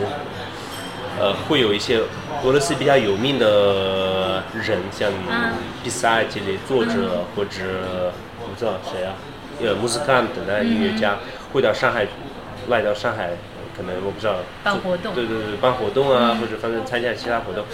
[1.19, 1.99] 呃会有一些
[2.43, 5.53] 俄罗斯比较有名的人，像嗯。
[5.83, 9.13] 比赛这类作者、或者我不知道谁啊，
[9.63, 11.17] 呃，莫斯科等的音乐家
[11.51, 12.05] 会到上海，
[12.69, 13.29] 来到上海，
[13.75, 17.65] 可能我不知道办活动，对对对，办活动啊，或者反正参加其他活动，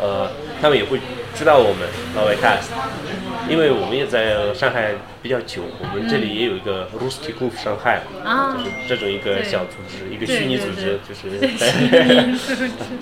[0.00, 1.00] 呃，他们也会
[1.34, 1.88] 知道我们，
[3.48, 8.00] 因为我们也在上海比较久，我们这里也有一个 rustic 上海，
[8.56, 11.28] 就是这种一个小组织，一个 虚拟组织，就是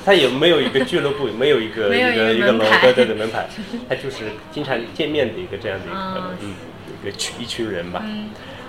[0.04, 3.46] 他也没有一个俱乐部，没有一个一个一个门牌， 对对门牌，
[3.88, 6.54] 他就是经常见面的一个这样的一个嗯。
[7.04, 8.02] 个群一群人吧，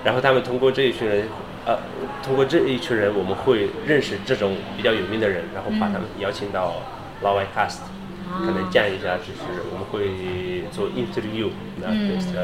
[0.04, 1.28] 然后他们通过这一群人，
[1.66, 1.78] 呃，
[2.24, 6.82] 通过这一群人，我们会认识这种比较有名的人，然后把他们邀请到
[7.22, 7.80] 老外 cast，、
[8.46, 11.50] 可能见一下，就是我们会做 interview，
[11.82, 12.38] 那就是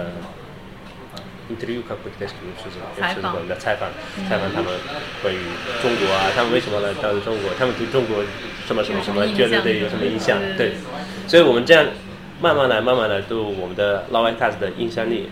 [1.49, 2.77] interview 可不就是就是
[3.23, 3.89] 我们的采访，
[4.27, 4.71] 采访他们
[5.23, 5.39] 关于
[5.81, 8.23] 中国啊，他们为什么来到中国，他们对中国
[8.65, 10.73] 什么什么什么觉得对有什么印象，对，
[11.27, 11.85] 所以我们这样。
[12.39, 15.27] 慢慢来，慢慢来，对我们的 Law and c a s 的影响力，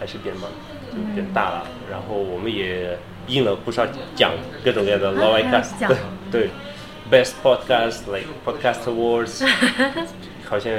[0.00, 0.44] 还还是变慢，
[0.90, 1.66] 就变大了。
[1.90, 3.86] 然后我们也印了不少
[4.16, 4.32] 奖，
[4.64, 5.92] 各种各样的老外啊还有 cast，奖
[6.32, 6.48] 对
[7.10, 9.46] 对，Best Podcast like Podcast Awards，
[10.48, 10.72] 好像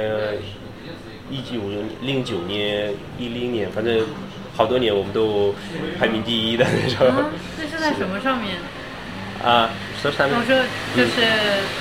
[1.30, 1.60] 一九
[2.02, 4.04] 零九年、一零年，反正
[4.56, 5.54] 好多年我们都
[5.98, 8.56] 排名第一的那种啊，这是在 什么上面？
[9.44, 9.70] 啊。
[10.02, 10.56] 说上面我说
[10.96, 11.22] 就是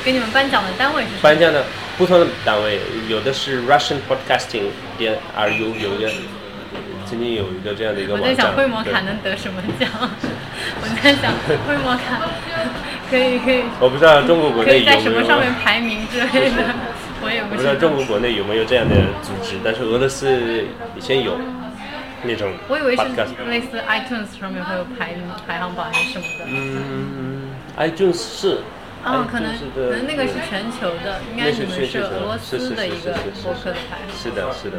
[0.06, 1.20] 给你们颁奖的单位是什么？
[1.24, 1.66] 颁奖的
[1.98, 6.06] 不同的单位，有的是 Russian Podcasting 点 RU，有一
[7.12, 8.32] 个曾经有一个这样的一个网站。
[8.32, 9.90] 我在想会摩卡能得什么奖？
[10.00, 11.34] 我在想
[11.68, 12.24] 会摩卡
[13.10, 16.74] 可以可以我不知道中国国可以内有没有在什么上面排名之类的，
[17.22, 17.58] 我也不知道。
[17.58, 20.64] 不知道中国国内有没有这样的组织，但是俄罗斯
[20.96, 21.38] 以前有
[22.24, 22.96] 那种我以为。
[22.96, 23.04] 是
[23.50, 25.14] 类似 iTunes 上面会有排
[25.46, 26.46] 排行榜还是什么的。
[26.48, 28.60] 嗯，iTunes 是。
[29.04, 34.16] 哦，可能可能那个是全球的，应该那你们是俄罗斯的一个博客的排行。
[34.16, 34.78] 是的，是的，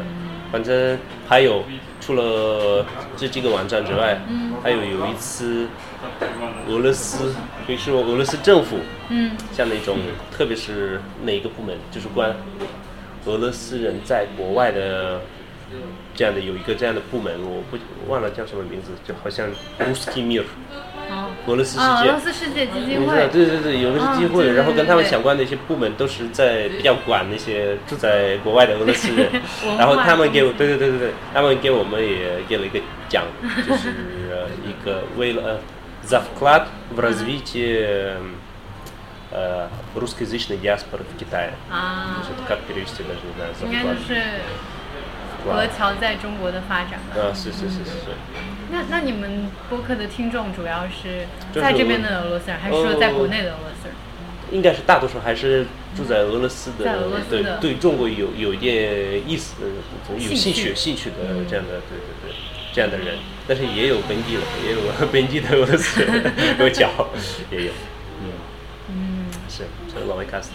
[0.53, 0.95] 反正
[1.27, 1.63] 还有
[1.99, 2.85] 除了
[3.17, 4.53] 这几个网站之外，嗯。
[4.61, 5.67] 还有有一次
[6.69, 7.33] 俄罗斯，
[7.65, 8.77] 比如说俄罗斯政府，
[9.09, 9.97] 嗯，像那种
[10.31, 12.33] 特别是哪个部门，就是关
[13.25, 15.21] 俄罗斯人在国外的
[16.13, 19.49] 这样的有一个这样的部门，我不忘了叫什么名字，就好像
[21.46, 22.20] 俄罗斯世啊，俄界罗。
[22.20, 23.28] 斯世界基金你知道，会。
[23.28, 33.24] 对对对，有个是机会，啊对对然后跟他们对相关的一些部门都是在比较管那些住在国外的俄罗斯人文， 化然后他们给我，对对对对对，他们给我们也给了一个奖，
[33.66, 33.88] 就是
[34.30, 35.58] 呃一个为了呃
[36.04, 38.16] за вклад в развитие
[39.30, 41.52] э, русскоязычной диаспоры в Китае.
[41.70, 43.96] 啊就，是как перевести даже не знаю, за 应该 вклад.
[45.43, 47.19] 就是俄侨在中国的发展吧。
[47.19, 48.15] 啊，是是是是是。
[48.71, 53.95] 那那你们播客的听众主要是在这边的俄罗斯人，还是说在国内的俄罗斯人？
[54.51, 57.57] 应该是大多数还是住在俄罗斯的，对的。
[57.57, 60.69] 对中国有有一点意思，呃有兴兴趣。
[60.69, 61.15] 趣兴趣的
[61.49, 62.35] 这样的，对对对，
[62.71, 67.07] 这样的人，但是也有本地的，也有本地的俄罗斯人 有脚，
[67.49, 67.71] 也有，
[68.21, 68.29] 嗯
[68.89, 70.51] 嗯，是，所以老外卡斯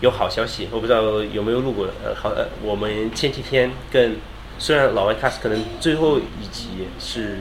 [0.00, 4.16] 有好消息，我不知道有没有录过，呃，好，呃，我们前几天跟
[4.58, 7.38] 虽然老外 cast 可能最后一集是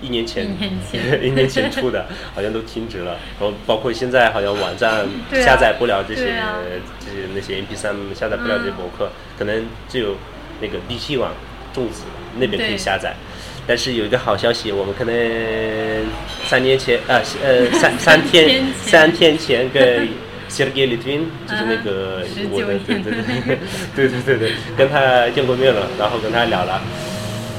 [0.00, 3.18] 一年前，一年前 一年前出的，好像都停止了。
[3.40, 6.34] 然后包括现在好像网站下载不了这些、
[7.00, 10.14] 这些那些 MP 3下载不了这些博客，可能只有
[10.60, 11.32] 那个 BT 网
[11.72, 12.02] 种子
[12.38, 13.14] 那边可以下载。
[13.68, 15.14] 但是有一个好消息，我们可能
[16.44, 20.08] 三年前，呃呃三 三天三天前跟
[21.46, 26.80] 就是那个我的对对对对对跟他见过面了然后跟他聊了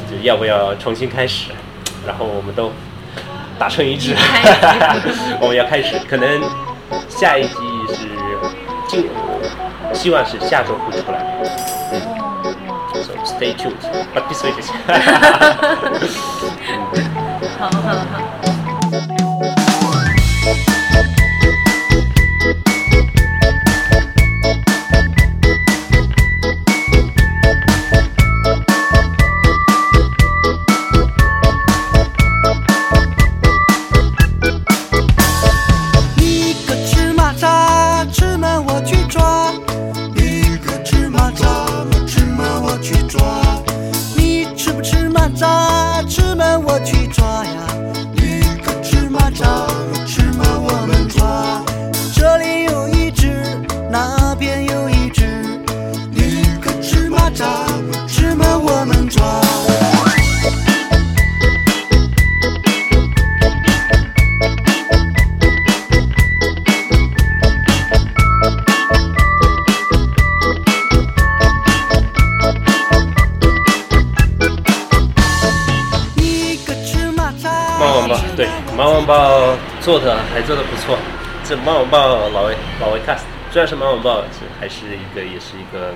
[0.09, 1.51] 就要不要重新开始
[2.05, 2.71] 然后我们都
[3.59, 4.13] 达成一致
[5.41, 6.41] 我们要开始可能
[7.09, 7.55] 下一季
[7.89, 8.07] 是
[8.87, 9.03] 就
[9.93, 11.25] 希望是下周会出来
[11.91, 12.01] 嗯
[13.03, 13.75] so stay tuned
[14.13, 14.73] but this way 谢谢
[17.59, 18.46] 好好好
[81.47, 84.21] 是猫网报老魏，老魏 cast，虽然是猫网报，
[84.59, 85.93] 还是一个，也是一个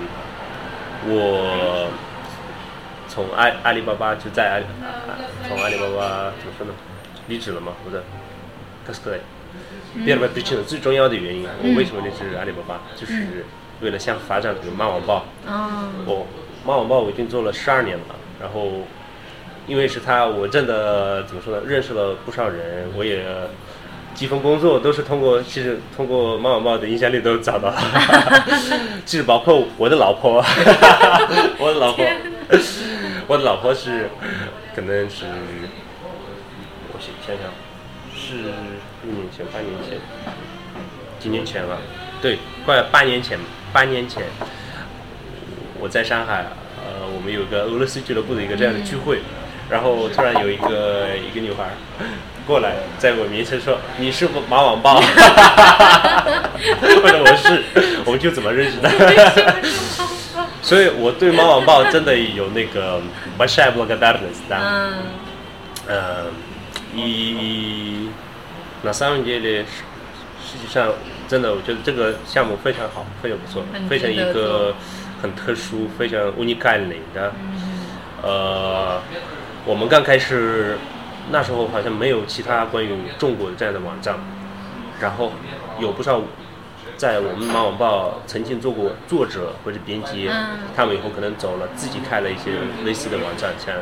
[1.06, 1.90] 我
[3.06, 4.64] 从阿阿里巴巴就在阿里
[5.46, 6.72] 从阿里巴巴怎么说呢？
[7.28, 8.02] 离职了嘛，不是
[8.88, 9.18] cast 过来，
[10.14, 13.44] 阿最最重要的原因，我为什么离职阿里巴巴，就是
[13.82, 15.26] 为了想发展这个猫网报。
[16.06, 16.24] 哦，
[16.64, 18.70] 猫网报我已经做了十二年了，然后
[19.66, 23.22] 因为是他，我真的怎么说呢，认识了不少人，我也。
[24.14, 27.82] 几份工作都是通过，其实通过猫猫猫的影响力都找到了，
[29.04, 30.44] 其实包括我的老婆，
[31.58, 32.04] 我的老婆，
[33.26, 34.10] 我的老婆是
[34.74, 35.24] 可能是
[36.92, 37.52] 我想想想
[38.14, 38.52] 是
[39.04, 39.98] 一年前半年前
[41.18, 41.78] 几年前了，
[42.20, 43.38] 对，快八年前
[43.72, 44.22] 八年前。
[45.80, 46.46] 我在上海，
[46.78, 49.18] 呃，我们有个俄罗斯俱乐部的一个这样的聚会，
[49.68, 51.70] 然后突然有一个一个女孩儿
[52.45, 55.01] 过来，在我面前说：“ 你是不马网报？”
[56.81, 57.63] 我说我是，
[58.05, 58.89] 我们就怎么认识的？
[60.61, 63.01] 所 所以我对猫网报真的有那个
[63.37, 64.59] большая благодарность，да。
[64.59, 64.93] 嗯
[65.87, 66.25] 呃，
[66.93, 68.09] и
[68.83, 69.63] на самом деле，
[70.43, 70.91] 实际上
[71.27, 74.75] 真的，我觉得这个项目非常好，非常不错很，非常一值得做个
[75.21, 77.31] 很特殊、非常 unikальный 的。
[78.21, 79.01] 呃，
[79.63, 80.77] 我们刚开始
[81.30, 84.16] 那时候好像没有其他关于中国的这样的网站，
[85.00, 85.32] 然后
[85.78, 86.20] 有不少
[86.96, 90.58] 在我们马网报曾经做过作者或者编辑，嗯。
[90.76, 92.50] 他们以后可能走了，自己开了一些
[92.84, 93.74] 类似的网站，像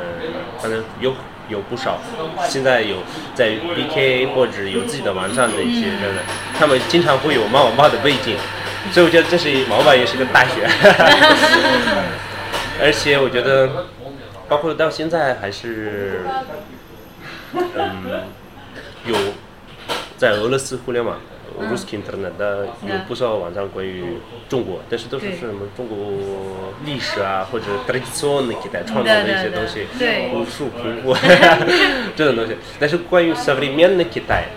[0.59, 1.15] 反正有
[1.49, 1.99] 有不少，
[2.49, 2.97] 现在有
[3.35, 6.15] 在 BK 或者有自己的网站的一些人，
[6.59, 8.37] 他们经常会有马网报的背景，
[8.93, 10.67] 所以我觉得这是马网报也是个大学，
[12.81, 13.87] 而且我觉得
[14.49, 16.23] 包括到现在还是，
[17.54, 18.24] 嗯，
[19.06, 19.16] 有
[20.18, 21.18] 在俄罗斯互联网。
[21.58, 24.04] Ruski Internet 的有不少网站关于
[24.50, 25.96] 中国，但是都是对什么中国
[26.84, 31.16] 历史啊，或者 традиционный Китай 创造的一些东西，对武术、功夫
[32.14, 32.58] 这种东西。
[32.78, 34.48] 但是关于 современный Китай，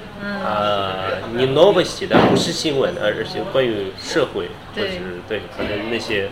[0.45, 4.99] 啊，你 новости 的不是新闻，而而且关于社会，或者对是
[5.29, 6.29] 对，反正那些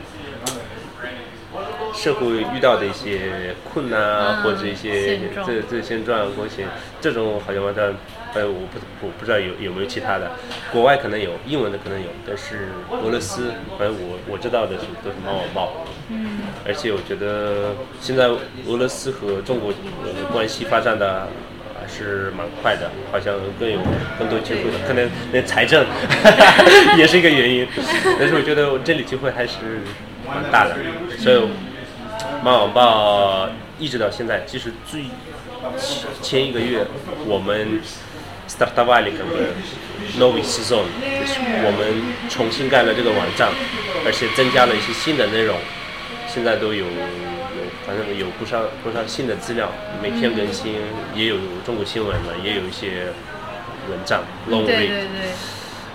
[1.93, 6.65] 社会遇到的一些困难啊，嗯或者一些这这现状关系，
[6.99, 7.93] 这种好像网站，
[8.33, 10.31] 呃，我不我不知道有有没有其他的，
[10.71, 15.85] 国外可能有，英文的可能有，但是俄罗斯，反正我我知道的是都是猫网报。
[16.09, 16.39] 嗯。
[16.65, 19.71] 而且我觉得现在俄罗斯和中国
[20.03, 21.27] 呃关系发展的
[21.79, 23.79] 还是蛮快的，好像更有
[24.19, 25.85] 更多机会的，可能连财政
[26.97, 27.67] 也是一个原因。
[28.19, 29.81] 但是我觉得这里机会还是
[30.27, 30.75] 蛮大的，
[31.17, 31.41] 所以
[32.43, 33.47] 妈，网报
[33.79, 35.05] 一直到现在，其实最
[36.21, 36.85] 前一个月
[37.25, 37.79] 我们
[38.49, 39.23] start the valley 和
[40.19, 43.49] novice zone，就是我们重新盖了这个网站，
[44.05, 45.55] 而且增加了一些新的内容，
[46.27, 46.91] 现在都有有，
[47.85, 50.75] 反正有不少不少新的资料，每天更新，
[51.15, 53.13] 也有中国新闻嘛，也有一些
[53.89, 54.89] 文章，long read。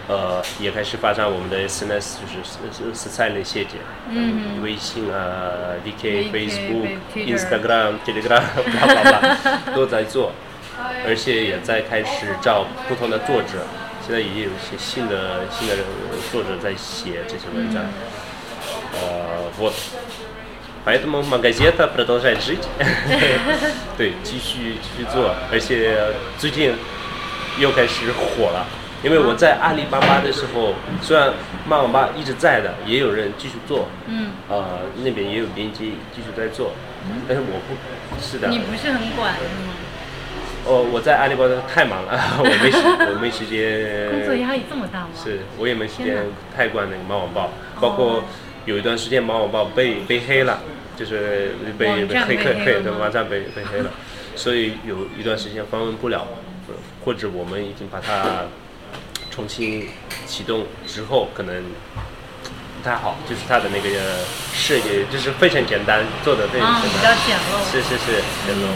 [0.08, 2.44] 呃，也开始发展我们的 SNS，就是
[2.76, 10.34] 是 социальные сети，嗯微信啊、 VK、 VK Facebook、 Twitter Instagram、Telegram，blah blah blah 都在做，
[11.06, 13.66] 而且也在开始找不同的作者，
[14.06, 15.76] 现在也有一些新的新的
[16.32, 17.84] 作者在写这些文章，
[18.94, 22.66] 呃，вот。Поэтому Магазета продолжает жить，
[23.96, 25.96] 对，继续继续做，而且
[26.40, 26.74] 最近
[27.60, 28.66] 又开始火了。
[29.03, 31.33] 因为我在阿里巴巴的时候，虽然
[31.69, 36.73] 妈网吧一直在的，也有人继续做，嗯，呃，那边也有编辑继续在做，
[37.29, 39.75] 但是我不是的，你不是很管是吗？
[40.67, 42.79] 哦，我在阿里巴巴太忙了， 我没时
[43.15, 45.09] 我没时间，工作压力这么大吗？
[45.15, 48.25] 是我也没时间太管那个猫网报，包括
[48.65, 50.59] 有一段时间猫网报被被黑了，
[50.97, 52.99] 就是被黑被黑客黑的了吗？
[53.03, 53.91] 网站被被黑了，
[54.35, 56.27] 所以有一段时间访问不了，
[57.05, 58.47] 或者我们已经把它
[59.37, 59.87] 重新
[60.27, 63.91] 启动之后，可能不太好，就是它的那个
[64.55, 68.67] 设计，就是非常简单，做的非常简单，啊、比较简陋，是是是简陋。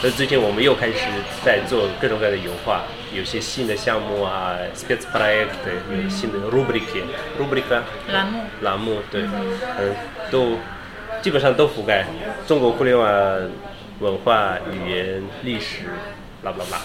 [0.00, 0.98] 所以最近我们又开始
[1.44, 2.82] 在做各种各样的油画，
[3.14, 6.82] 有些新的项目啊 s p e c i project，新的 rubric
[7.38, 7.62] rubric
[8.12, 8.40] 栏目。
[8.62, 9.94] 栏目对，嗯，
[10.32, 10.58] 都
[11.22, 12.04] 基本上都覆盖
[12.48, 13.06] 中国互联网
[14.00, 15.84] 文化、语言、历史，
[16.42, 16.80] 啦啦啦，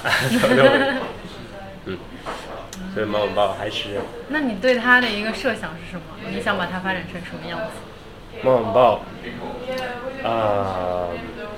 [1.85, 1.97] 嗯。
[2.96, 6.02] 所以猫网报还是那你对它的一个设想是什么？
[6.30, 8.42] 你想把它发展成什么样子？
[8.42, 9.04] 猫网报
[10.24, 11.08] а,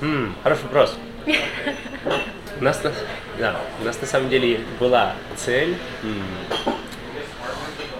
[0.00, 0.90] м, хороший вопрос.
[2.60, 2.92] У нас, на-
[3.40, 5.74] да, у нас на самом деле была цель.
[6.02, 6.22] м,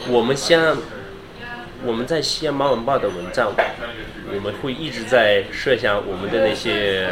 [0.09, 0.77] 我们先，
[1.85, 3.53] 我们在西安马晚报的文章，
[4.33, 7.09] 我们会一直在设想我们的那些，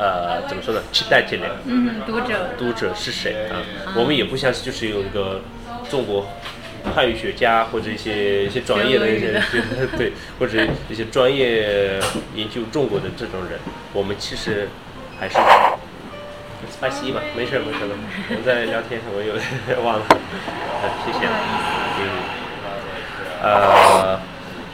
[0.00, 2.50] 呃怎么说呢期待见你嗯读者。
[2.58, 3.62] 读者是谁啊
[3.94, 5.42] 我们也不像是就是有一个
[5.90, 6.26] 中国
[6.94, 9.40] 汉语学家或者一些一些专业的一些
[9.98, 12.00] 对或者一些专业
[12.34, 13.58] 研究中国的这种人。
[13.92, 14.68] 我们其实
[15.18, 15.36] 还是
[16.80, 17.94] 巴西吧没事没事了。
[18.30, 19.34] 我们在聊天我有
[19.66, 20.06] 点忘了。
[21.04, 21.18] 谢谢。
[21.98, 22.02] 嗯，
[23.42, 24.20] 呃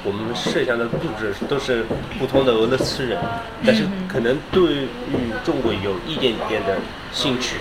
[0.06, 1.86] 我们设想的读者都是
[2.18, 3.18] 普通的俄罗斯人，
[3.66, 4.88] 但是可能对于
[5.44, 6.78] 中国有一点点的
[7.12, 7.58] 兴趣，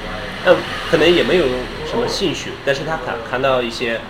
[0.46, 0.56] 嗯，
[0.90, 1.44] 可能也没有
[1.86, 4.00] 什么兴趣，但是他看看到一些，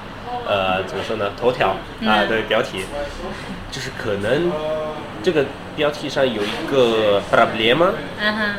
[0.46, 1.76] 呃，怎么说呢，头条
[2.06, 2.84] 啊的标题，
[3.70, 4.50] 就是可能
[5.22, 5.44] 这个
[5.76, 8.54] 标题上有一个 проблема 嗯哼，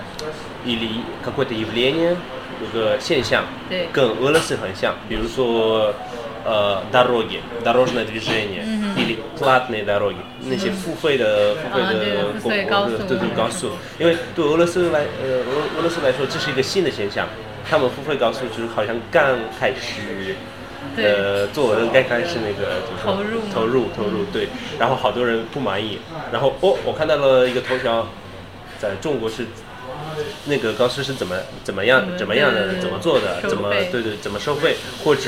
[0.65, 2.15] или какое-то явление，
[2.61, 5.93] 有个现象，对跟俄罗斯很像，比如说
[6.43, 8.63] 呃 дороги，дорожное движение，、
[8.95, 17.27] 比 платные дороги 那些付费的付费啊对的付费高速对对高速，因为对俄罗斯来呃俄俄罗斯来说这是一个新的现象，
[17.69, 20.35] 他们付费高速就是好像刚开始。
[20.95, 24.47] 对呃，做人刚开始那个就是说投入嘛投入投入对，
[24.79, 25.99] 然后好多人不满意，
[26.33, 28.07] 然后哦，我看到了一个头条，
[28.79, 29.45] 在中国是
[30.45, 35.21] 那个高速是怎么怎么样嗯怎么样的对对对怎么做的，收怎么费对对怎么收费，或者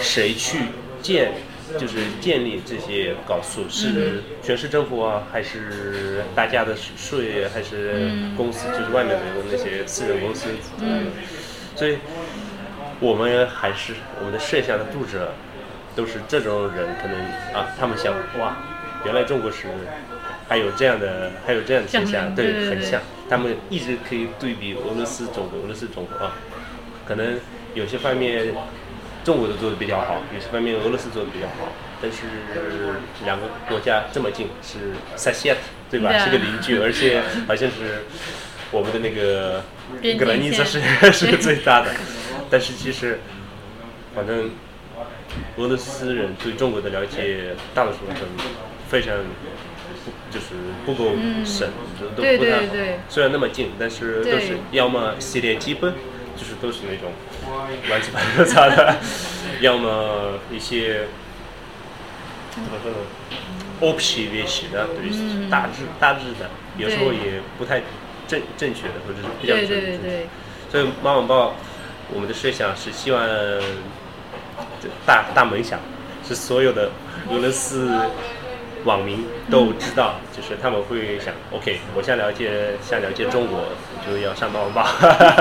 [0.00, 0.58] 谁去
[1.02, 1.34] 建
[1.77, 8.35] 就是建立这些高速，是全市政府啊，还是大家的税，还是嗯。
[8.37, 9.21] 公司，就是外面的
[9.51, 10.47] 那些私人公司，
[10.79, 11.07] 嗯，
[11.75, 11.97] 所以
[12.99, 15.33] 我们还是我们的摄像的读者
[15.95, 17.17] 都是这种人，可能
[17.53, 18.55] 啊，他们想哇，
[19.05, 19.65] 原来中国是
[20.47, 26.33] 还有这样的，还有这样的现象，对很像，他们一直可以对比俄罗斯、中国、俄罗斯、中国啊，
[27.07, 27.39] 可能
[27.73, 28.53] 有些方面
[29.27, 31.67] 中国的做的比较好，有些方面俄罗斯做的比较好，
[32.01, 32.19] 但是
[33.25, 35.57] 两个国家这么近，是 s a s e t
[35.91, 36.07] 对吧？
[36.07, 36.17] 对。
[36.17, 38.05] 啊是个邻居，而且好像是
[38.71, 39.65] 我们的那个
[40.17, 41.91] 格兰尼斯是线是最大的，
[42.49, 43.19] 但是其实
[44.15, 44.49] 反正
[45.57, 48.15] 俄罗斯人对中国的了解，大多数人
[48.87, 49.13] 非常
[50.05, 50.55] 不就是
[50.85, 51.11] 不够
[51.43, 52.59] 深，都都对不太好。
[52.59, 52.99] 对对。
[53.09, 55.93] 虽然那么近，但是都是要么系列基本，
[56.37, 57.11] 就是都是那种
[57.87, 58.95] 乱七八糟的，
[59.61, 61.07] 要么一些
[62.51, 62.97] 怎么说呢
[63.81, 64.29] ，opsi
[64.71, 67.81] 的，对，大致大致的，有时候也不太
[68.27, 70.27] 正正确的，或者是比较正确。
[70.69, 71.55] 所以妈妈报
[72.13, 73.27] 我们的设想是希望
[75.05, 75.79] 大大梦想
[76.27, 76.91] 是所有的
[77.29, 77.89] 俄罗斯。
[78.85, 83.59] 网民都知道，就是他们会想，OK，我想了解想了解中国，
[84.05, 84.85] 就要上马晚报。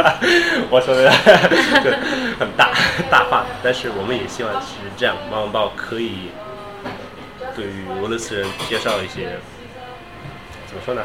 [0.71, 1.09] 我说的
[1.83, 1.91] 就
[2.39, 2.73] 很大
[3.11, 6.31] 大话，但是我们也希望是这样，马晚报可以
[7.55, 9.39] 对于俄罗斯人介绍一些
[10.67, 11.03] 怎么说呢？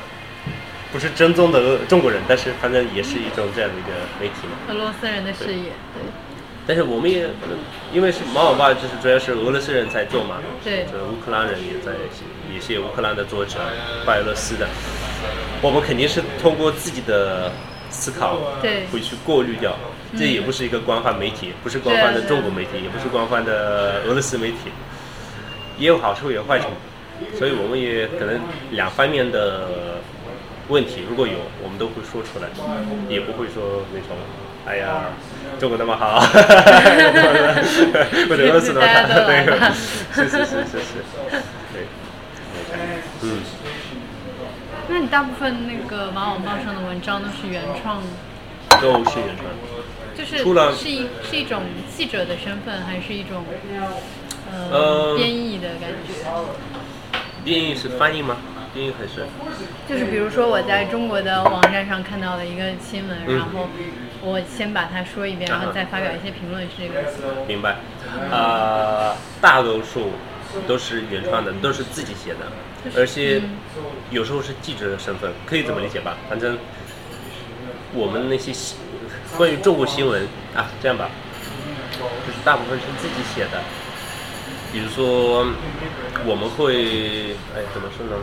[0.91, 4.57] 不是正宗的中国人，但是反正也是一种这样的一个媒体嘛。
[4.67, 6.03] 俄罗斯人的视野，对
[6.67, 7.27] 但是我们也
[7.91, 10.85] 因为是马晚报，就是主要是俄罗斯人在做嘛，对。
[10.91, 13.57] 这乌克兰人也在写，也写乌克兰的作者，
[14.05, 14.67] 白俄罗斯的，
[15.61, 17.51] 我们肯定是通过自己的
[17.89, 18.85] 思考，对。
[18.91, 19.75] 会去过滤掉，
[20.17, 24.69] 这也不是一个官方媒体，不是官方的中国媒体，也不是官方的俄罗斯媒体，
[25.79, 26.67] 也有好处也有坏处，
[27.37, 28.39] 所以我们也可能
[28.69, 29.99] 两方面的
[30.69, 31.33] 问题，如果有，
[31.63, 32.47] 我们都会说出来，
[33.09, 34.15] 也不会说那种，
[34.65, 35.05] 哎呀，
[35.59, 36.27] 中国那么好，或
[38.37, 39.73] 者俄罗斯那么大家都好，来吧
[40.15, 41.03] 对，是是是是是，
[41.73, 41.87] 对，
[43.23, 43.41] 嗯，
[44.87, 48.03] 那你大部分那个马网报上的文章都是原创，
[48.81, 49.47] 都是原创。
[50.13, 51.63] 就是除了是一是一种
[51.95, 53.43] 记者的身份，还是一种
[54.51, 56.13] 呃呃编译的感觉？
[57.43, 58.37] 编译是翻译吗？
[58.73, 59.25] 编译还是？
[59.87, 63.67] 就是比如说我在中国的网站上看到了一个新闻，嗯然后
[64.21, 67.23] 我先把它说一遍，然后再发表一些评论，是这个意思。
[67.47, 67.77] 明白。
[68.29, 70.11] 呃，大多数
[70.67, 72.51] 都是原创的，都是自己写的，
[72.97, 73.41] 而且
[74.09, 76.17] 有时候是记者的身份，可以这么理解吧？
[76.29, 76.57] 反正
[77.93, 78.77] 我们那些新
[79.37, 81.09] 关于中国新闻啊，这样吧，
[82.25, 83.61] 就是大部分是自己写的。
[84.73, 85.45] 比如说，
[86.25, 88.15] 我们会，哎，怎么说呢？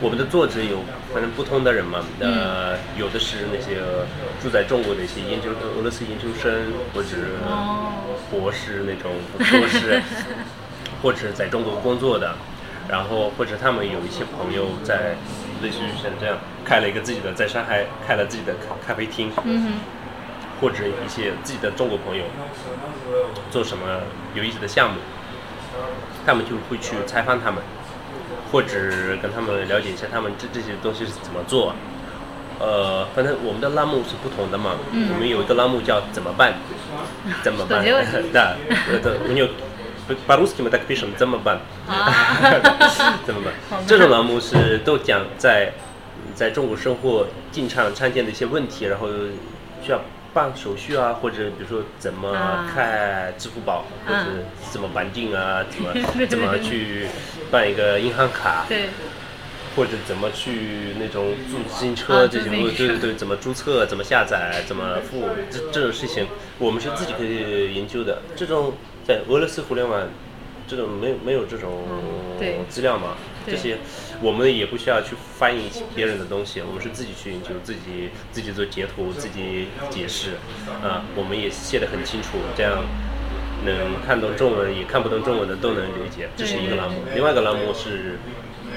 [0.00, 0.80] 我们的作者有
[1.12, 3.80] 反正不同的人嘛，呃，有的是那些
[4.42, 7.08] 住在中国的一些研究俄罗斯研究生或者
[7.48, 7.92] 哦。
[8.28, 10.02] 博士那种硕士，
[11.00, 12.34] 或者在中国工作的，
[12.88, 15.14] 然后或者他们有一些朋友在
[15.62, 19.74] 类似于像这样开了一个自己的，在上海开了自己的咖咖啡厅，嗯
[20.60, 22.24] 或者一些自己的中国朋友
[23.48, 24.00] 做什么
[24.34, 24.98] 有意思的项目，
[26.26, 27.62] 他们就会去采访他们，
[28.51, 28.69] 或者
[29.21, 31.73] 跟他们了解一下他们这这些东西是怎么做。
[32.59, 36.53] 呃，反正我们的栏目是不同的嘛，嗯我们有一个栏目叫怎么办？
[37.41, 38.31] 怎么办 Что делать？
[38.31, 38.55] ？Да,
[38.93, 39.49] это у нее
[40.27, 41.57] по-русски мы так пишем 怎么办？
[41.87, 42.13] 啊
[43.25, 43.83] 怎么办好 吧？
[43.87, 45.73] 这种栏目是都讲在
[46.35, 49.07] 在中国生活经常常见的一些问题，然后
[49.83, 49.99] 需要
[50.36, 52.70] 办手续啊，或者比如说怎么啊。
[52.74, 57.06] 开支付宝，或者嗯怎么绑定啊， 怎么怎么去
[57.50, 58.90] 办一个银行卡，对，
[59.74, 66.26] 或者怎么去那种租自行啊车这些，对对对，怎么注册、怎么下载、怎么付，这这种事情
[66.58, 68.20] 我们是自己可以研究的。
[68.34, 68.74] 这种
[69.06, 70.06] 在俄罗斯互联网，
[70.68, 71.84] 这种没有没有这种
[72.68, 73.16] 资料嘛，
[73.46, 73.54] 对。
[73.54, 73.78] 这些
[74.22, 80.32] 我们也不需要去翻译别人的东西，我们是自己去研究，自己自己做截图，自己解释，
[80.82, 82.84] 啊，我们也写得很清楚，这样
[83.64, 87.00] 能看懂中文也看不懂中文的都能理解，这是一个栏目。
[87.14, 88.18] 另外一个栏目是，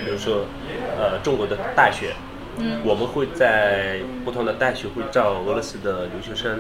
[0.04, 0.46] 比如说，
[0.98, 2.14] 呃，中国的大学，
[2.58, 2.82] 嗯。
[2.84, 6.60] 我们会在不同的大学会招俄罗斯的留学生，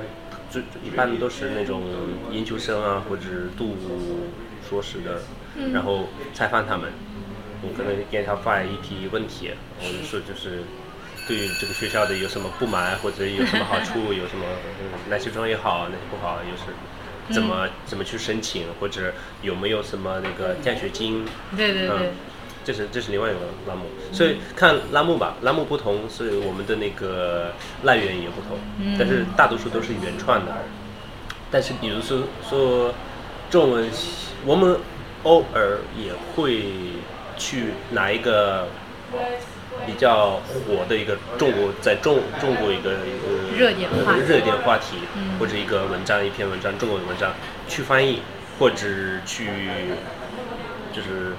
[0.49, 1.83] 最一般都是那种
[2.31, 3.23] 研究生啊，或者
[3.57, 3.75] 读
[4.67, 5.21] 硕士的，
[5.73, 6.91] 然后采访他们，
[7.61, 9.51] 我可能给他发一批问题，
[9.81, 10.63] 我就说就是
[11.27, 14.45] 对于这个学校的有什么不满，或者有什么好处，有什么、
[14.81, 16.73] 嗯、哪些专业好，哪些不好，又是
[17.33, 21.97] 怎么、怎么去申请，或者有没有什么那个奖学金，对对对。
[21.97, 22.11] 嗯，
[22.63, 27.53] 这是这是另外一个栏目，所以看栏目吧，栏目不同，所以我们的那个
[27.83, 28.59] 来源也不同，
[28.97, 30.55] 但是大多数都是原创的。
[31.51, 32.93] 但是比如说说
[33.49, 33.89] 中文，
[34.45, 34.77] 我们
[35.23, 36.63] 偶尔也会
[37.39, 38.67] 去拿一个
[39.87, 43.89] 比较火的一个中国在中中国一个一个热点
[44.63, 44.97] 话题
[45.39, 47.31] 或者一个文章一篇文章中国文章
[47.67, 48.21] 去翻译，
[48.59, 48.85] 或者
[49.25, 49.47] 去
[50.93, 51.33] 就是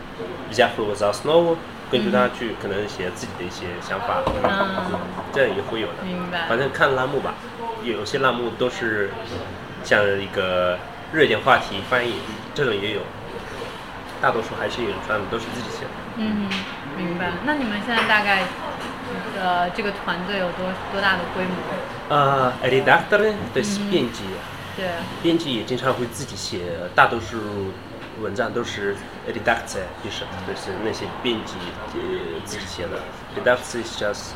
[0.51, 1.55] 下回 was a snow，
[1.91, 4.23] 根据他去可能写自己的一些想法，
[5.33, 6.03] 这样也会有的。
[6.05, 6.49] 明白。
[6.49, 7.35] 反正看栏目吧，
[7.85, 9.11] 有些栏目都是
[9.85, 10.79] 像一个
[11.13, 12.15] 热点话题翻译
[12.55, 13.01] 这种也有。
[14.21, 15.91] 大多数还是有人撰的，都是自己写的。
[16.17, 16.49] 嗯，
[16.97, 17.35] 明白了。
[17.45, 18.43] 那你们现在大概
[19.41, 22.15] 呃这个团队有多多大的规模？
[22.15, 23.01] 呃，editor，
[23.55, 24.25] 对是编辑。
[24.77, 24.87] 对。
[25.23, 26.59] 编辑也经常会自己写，
[26.95, 27.39] 大多数
[28.21, 28.95] 文章都是
[29.27, 29.57] editor
[30.05, 31.55] 就是就是那些编辑
[31.95, 32.01] 呃
[32.45, 33.01] 自己写的。
[33.35, 34.33] editor is just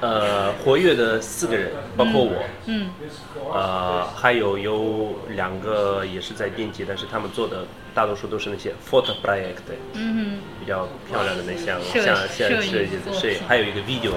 [0.00, 2.42] 呃活跃的四个人，包括我。
[2.66, 2.90] 嗯。
[3.00, 3.10] 嗯。
[3.54, 7.64] 呃，还有有两个也是在编辑，但是他们做的。
[7.94, 9.56] 大多数都是那些 photo project，
[9.94, 14.12] 嗯比较漂亮的那像摄像摄影像设计的摄影，还有一个 video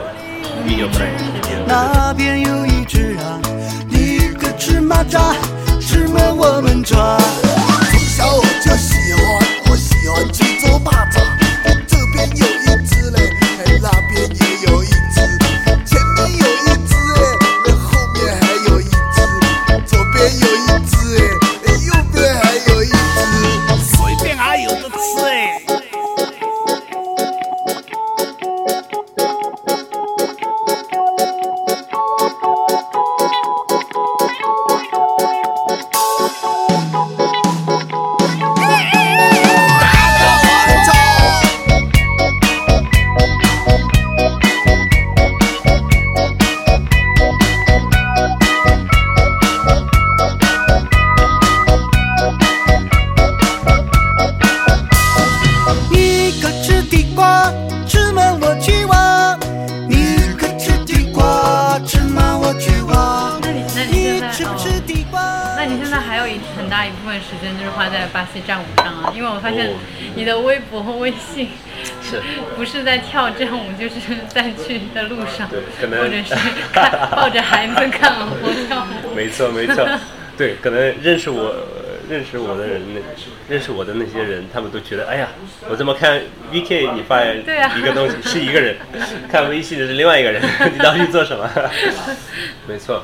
[0.66, 3.42] video project，那边有一只啊，
[3.90, 5.36] 一个芝麻渣，
[5.82, 7.18] 芝麻我们抓。
[7.18, 9.26] 从小我就喜欢，
[9.70, 11.25] 我喜欢去做蚂蚱。
[70.26, 71.50] 你的微博和微信
[72.02, 72.20] 是。
[72.58, 76.34] 不是在跳战舞，就是在去的路上，对可能或者是
[76.74, 79.14] 看抱着孩子看老婆跳舞。
[79.16, 79.88] 没错没错，
[80.36, 81.54] 对，可能认识我
[82.10, 85.28] 认识我的人，那认识我的那些人，他们都觉得，哎呀，
[85.70, 86.20] 我怎么看
[86.52, 88.78] VK 你发一个东西是一个人，
[89.32, 90.42] 看微信的是另外一个人，
[90.74, 91.48] 你到底做什么？
[92.68, 93.04] 没错，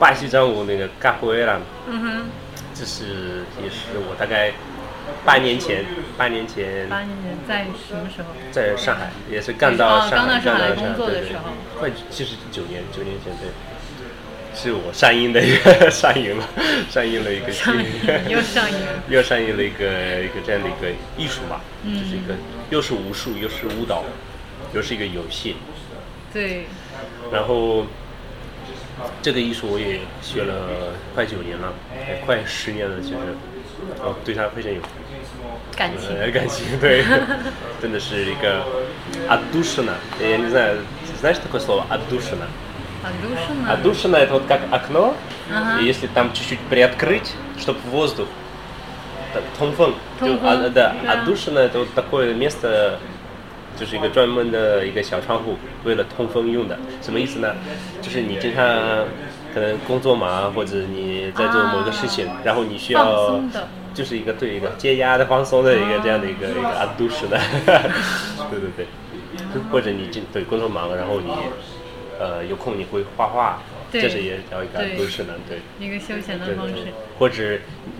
[0.00, 2.22] 巴西张舞那个 g a p e 嗯哼，
[2.74, 4.50] 这是也是我大概
[5.24, 5.84] 八年前，
[6.16, 6.88] 八年前。
[6.88, 8.28] 八年前在什么时候？
[8.50, 11.50] 在上海，也是干到哦上海，刚到上海工作的时候。
[11.78, 13.50] 快其实九年，九年前对，
[14.54, 16.48] 是我上映的一个上映了，
[16.90, 17.84] 上映了一个戏上映
[18.28, 19.02] 又上映了。
[19.08, 21.94] 又上映了一个一个这样的一个艺术吧，嗯。
[21.94, 22.34] 就是一个
[22.70, 24.04] 又是武术，又是舞蹈，
[24.74, 25.56] 又是一个游戏，
[26.32, 26.66] 对，
[27.32, 27.86] 然后
[29.20, 33.16] 这个艺术我也学了快九年了，哎快十年了，其实，
[34.01, 34.79] 哦，对它非常有
[35.75, 36.15] 感情。
[36.17, 37.03] 呃，感情，对，
[37.81, 38.63] 真的是一个
[39.29, 39.93] отдушина.
[40.19, 40.79] Я не знаю,
[41.19, 42.47] знаешь такое слово отдушина?
[43.03, 43.69] 啊，都是呢。
[43.69, 45.13] Отдушина это вот как окно,
[45.53, 45.79] Ага.
[45.81, 48.27] и если там чуть-чуть приоткрыть, чтобы воздух,
[49.33, 51.23] так, 通风, то, 通风， а, да, 对啊。
[51.23, 52.97] отдушина это вот такое место,
[53.79, 56.77] 就是一个专门的一个小窗户，为了通风用的。
[57.01, 57.55] 什么意思呢？
[58.01, 59.05] 就是你经常
[59.52, 63.38] 可能工作忙，或者你在做某个事情，啊然后你需要
[63.94, 67.38] 就是一个对一个解压的、放松的一个这样的一个一个阿都市的，
[68.50, 68.86] 对对对，
[69.70, 71.30] 或者你就对工作忙，然后你
[72.18, 75.58] 呃有空你会画画，对这是也叫一个阿对都市的，对。
[75.78, 76.74] 一个休闲的方式
[77.18, 77.58] 或者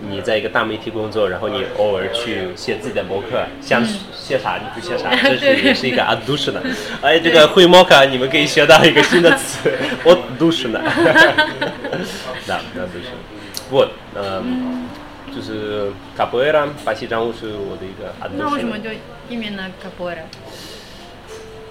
[0.09, 6.61] 你在一个大媒体工作，然后你偶尔去写自己的博客，想写啥你就写啥， 这是也是一个阿都市的。
[7.01, 9.71] 哎，这个会摩卡你们可以学到一个新的词，
[10.03, 10.81] 我都市的。
[12.47, 13.05] 那那都是。
[13.69, 14.43] sport，呃，
[15.33, 18.89] 就是卡布埃拉巴西战舞是我的一个很那为什么就
[19.29, 20.17] 一面呢 o e r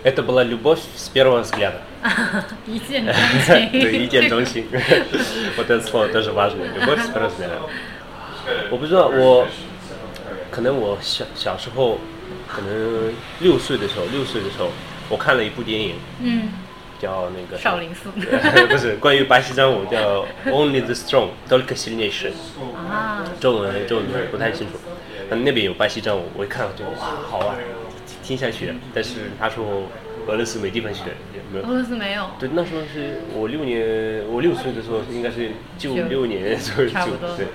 [0.04, 1.82] Это была любовь с первого взгляда.
[2.66, 3.14] 一见钟
[3.46, 3.72] 情？
[3.72, 4.66] 对，一见钟情。
[5.58, 6.64] вот это слово тоже важно.
[6.80, 7.60] Любовь с первого взгляда.
[8.70, 9.48] 我不知道，我
[10.50, 12.00] 可能我小小时候，
[12.48, 14.70] 可能六岁的时候，六岁的时候，
[15.10, 16.50] 我看了一部电影，嗯，
[17.02, 18.10] 叫那个少林寺
[18.70, 22.32] 不是关于巴西战舞，叫 Only the Strong Только сильнейшие。
[22.90, 24.80] 啊，中文中文不太清楚，
[25.30, 27.58] 但那边有巴西战舞，我一看我就哇好玩，
[28.33, 28.73] 听下去。
[28.95, 29.91] 但是他说
[30.27, 31.03] 俄罗斯没地方学，
[31.53, 31.75] 没有俄。
[31.75, 37.47] 罗斯没有，对，那时候是我六年，我六岁的时候应该是九九六年左右，差不多对。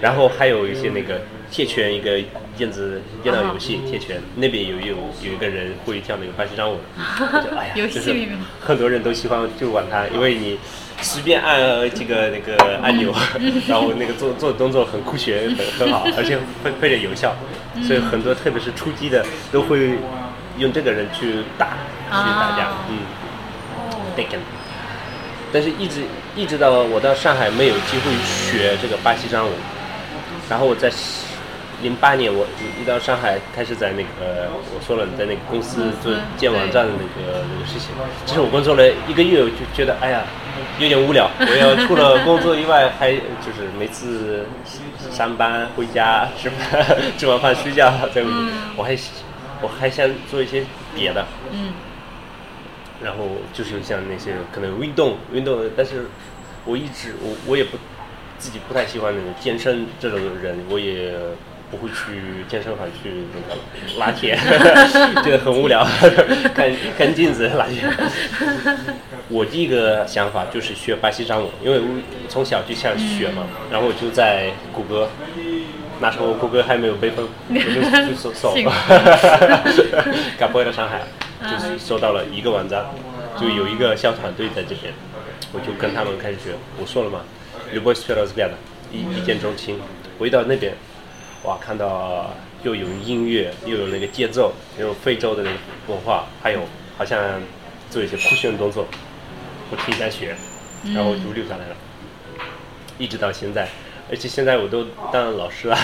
[0.00, 2.18] 然后还有一些那个铁拳，一个
[2.56, 6.78] 电子电脑游戏铁拳，那边有有有一个人会跳那个巴西张舞，
[7.76, 10.58] 游就是戏里面很多人都喜欢就玩它，因为你
[11.02, 11.58] 随便按
[11.90, 13.14] 这个那个按钮，
[13.68, 17.34] 然后那个做做动作很酷炫，很很好，而且非非常有效，
[17.86, 19.98] 所以很多特别是初级的都会
[20.58, 21.68] 用这个人去打
[22.08, 22.64] 去打架。
[22.64, 22.98] 啊，嗯。
[24.16, 24.26] e
[25.52, 26.02] 但是一直
[26.36, 29.50] 一直到我到上海没有机会学这个巴西张舞，
[30.48, 30.90] 然后我在
[31.82, 32.46] 零八年我
[32.80, 37.88] 一到上海开始在那个我说了在那个公司做建网站的那个那个事情，
[38.26, 40.22] 其实我工作了一个月，我就觉得哎呀
[40.78, 44.46] 有点无聊，我要除了工作以外，还就是每次
[45.10, 46.84] 上班回家吃饭
[47.16, 48.96] 吃完饭睡觉在屋里，我 还
[49.62, 50.64] 我还想做一些
[50.94, 51.72] 别的，嗯，
[53.02, 56.06] 然后就是像那些可能运动运动，但是
[56.64, 57.78] 我一直我我也不
[58.38, 61.12] 自己不太喜欢那种健身这种人，我也
[61.71, 64.37] 不会去健身房去那个拉铁，
[65.23, 65.85] 觉得 很无聊，
[66.53, 67.83] 看看镜子拉铁。
[69.29, 71.85] 我第一个想法就是学巴西战舞，因为我
[72.29, 75.09] 从小就想学嘛，然后我就在谷歌。
[76.01, 78.71] 那时候谷歌还没有备份，我就去搜搜幸福，
[80.37, 81.03] 嘎波的上海，
[81.49, 82.85] 就是搜到了一个网站，
[83.39, 84.93] 就有一个小团队在这边，
[85.53, 86.51] 我就跟他们开始学。
[86.77, 87.21] 我说了嘛，
[87.73, 88.55] любовь с первого взгляда，
[88.91, 89.79] 一一见钟情。
[90.17, 90.73] 我一到那边，
[91.44, 95.56] 哇，看到又有音乐，又有那个节奏，又有非洲的那个
[95.88, 96.60] 文化，还有
[96.98, 97.40] 好像
[97.88, 98.86] 做一些酷炫的动作，
[99.70, 100.36] 我挺想学，
[100.94, 101.76] 然后我就留下来了，
[102.98, 103.68] 一直到现在。
[104.10, 105.76] 而且现在我都当老师了，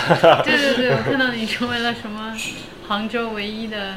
[0.43, 2.35] 对对对， 我看到你成为了什么
[2.85, 3.95] 杭州唯一的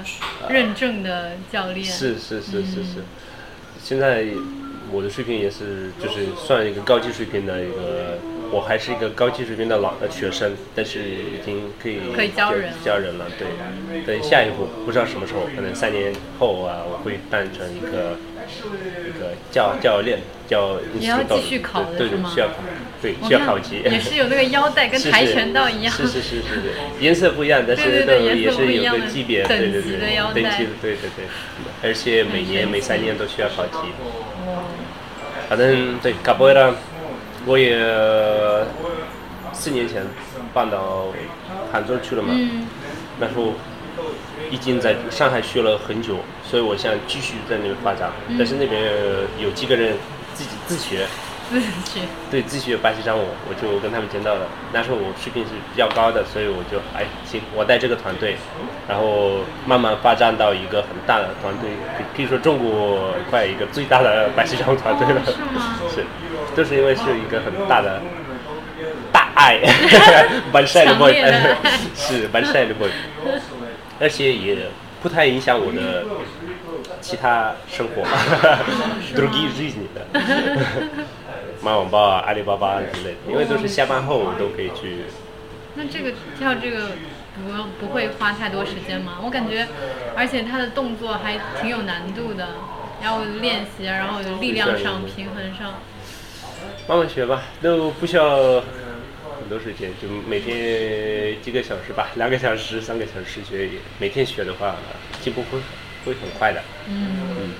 [0.48, 3.04] 认证的教练，是是是是是，
[3.82, 4.26] 现在
[4.92, 8.18] 我的水平也是就是算一个高级水平的一个，
[8.52, 13.46] 我还是一个高级水平的老呃学生，但是已经可以可以教人了教人了，对。
[14.06, 18.16] 等下一步不知道什么时候，可能三年后啊，我会当成一个
[19.06, 22.54] 一个教教练教也要继续考的对对是吗需要考，
[23.00, 31.26] 对需要考级，也是有那个腰带跟跆拳道一样，是是是是是，颜色不一样，但是都也是有个级别，等对对对，等级的，对对对，
[31.82, 33.76] 而且每年每三年都需要考级。
[34.46, 34.64] 哦，
[35.48, 36.74] 反正对卡布埃拉，
[37.46, 37.78] 我也
[39.52, 40.04] 四年前
[40.52, 41.06] 搬到
[41.72, 42.66] 杭州去了嘛，嗯，
[43.18, 43.52] 那时候
[44.50, 48.82] 已经在上海学了很久，所以我想继续在那边发展，但是那边
[49.38, 49.96] 有几个人
[50.34, 51.06] 自己自学。
[51.50, 54.46] 自学，对自学巴西战舞，我就跟他们见到了。
[54.72, 58.36] 那时候我水平是比较高的，所以我就哎行，我带这个团队，
[58.86, 65.20] 然后慢慢发展到一个很大的团队，可可以说中国快一个最大的巴西商务团队了。
[65.22, 66.06] 哦是吗是，
[66.56, 68.00] 就是因为是一个很大的
[69.12, 69.60] 大爱。
[70.52, 71.14] 蛮帅的 boy
[71.94, 72.88] 是蛮帅的 boy
[74.00, 74.56] 而且也
[75.02, 76.04] 不太影响我的
[77.00, 78.02] 其他生活。
[78.02, 78.10] 嘛
[81.62, 83.16] 马网吧阿里巴巴之类的。
[83.30, 85.04] 因为都是下班后我都可以去
[85.74, 86.92] 那这个跳这个
[87.36, 89.18] 不不会花太多时间吗？
[89.22, 89.68] 我感觉
[90.16, 92.48] 而且他的动作还挺有难度的。
[93.02, 95.74] 然后练习然后力量上平衡上。
[96.88, 98.60] 慢慢学吧，都不需要
[99.38, 103.68] 很多时间，就每天几个小时吧，两个小时、三个小时学，
[103.98, 104.74] 每天学的话，
[105.20, 105.58] 进步会
[106.04, 106.60] 会很快的。
[106.88, 107.54] 嗯，嗯，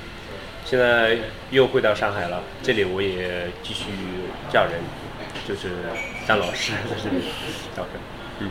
[0.65, 1.17] 现在
[1.51, 3.85] 又回到上海了，这里我也继续
[4.53, 4.81] 教人，
[5.47, 5.69] 就是
[6.27, 7.25] 当老师在这里
[7.77, 7.93] 教人。
[8.41, 8.51] 嗯，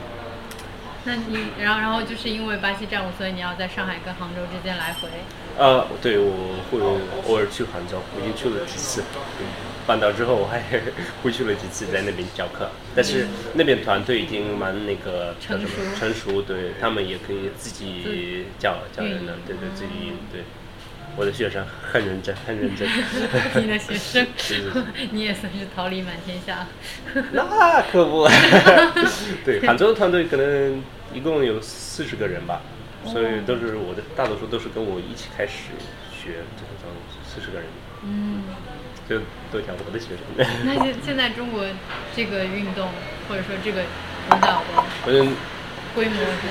[1.03, 5.09] 那你然后然后就是因为巴西战务，所以你要在上海跟杭州之间来回。
[5.57, 9.03] 呃，对，我会偶尔去杭州，我已经去了几次。
[9.41, 9.45] 嗯
[9.89, 10.61] 搬到之后，我还
[11.23, 12.69] 回去了几次，在那边教课。
[12.95, 13.25] 但是
[13.55, 20.43] 那边团队已经蛮那个叫什么成熟成熟，对他们也可以自己教教人了，对对，自己对。
[21.17, 22.87] 我的学生很认真，很认真。
[23.59, 24.27] 你的学生
[25.11, 26.67] 你也算是桃李满天下。
[27.31, 28.29] 那可不，
[29.43, 32.61] 对，杭州团队可能一共有四十个人吧，
[33.05, 35.73] 所以都是我的，大多数都是跟我一起开始
[36.13, 37.67] 学这个东西，四十个人，
[38.03, 38.43] 嗯，
[39.09, 39.17] 就
[39.51, 40.47] 都讲我的学生。
[40.63, 41.65] 那现现在中国
[42.15, 42.87] 这个运动
[43.27, 45.33] 或者说这个舞蹈的反正
[45.95, 46.47] 规模是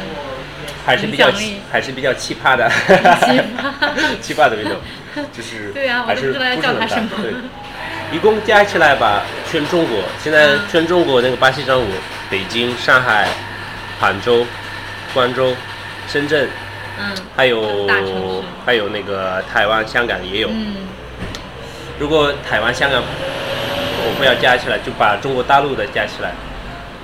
[0.85, 1.31] 还是比较
[1.71, 3.73] 还是比较奇葩的，奇葩。
[4.21, 4.77] 奇葩的运动，
[5.33, 7.09] 就是 对啊我还是都不知道要叫它什么。
[7.23, 7.33] 对，
[8.11, 10.61] 一共加起来吧，全中国现在嗯。
[10.69, 11.87] 全中国那个巴西战舞，
[12.29, 13.29] 北京、上海、
[14.01, 14.45] 杭州、
[15.15, 15.55] 广州、
[16.09, 16.49] 深圳，
[16.99, 17.15] 嗯。
[17.37, 17.89] 还有
[18.67, 20.49] 还有那个台湾、香港也有。
[20.51, 20.75] 嗯
[21.99, 26.33] 如果台湾、香港我不要加起来，就把中国大陆的加起来，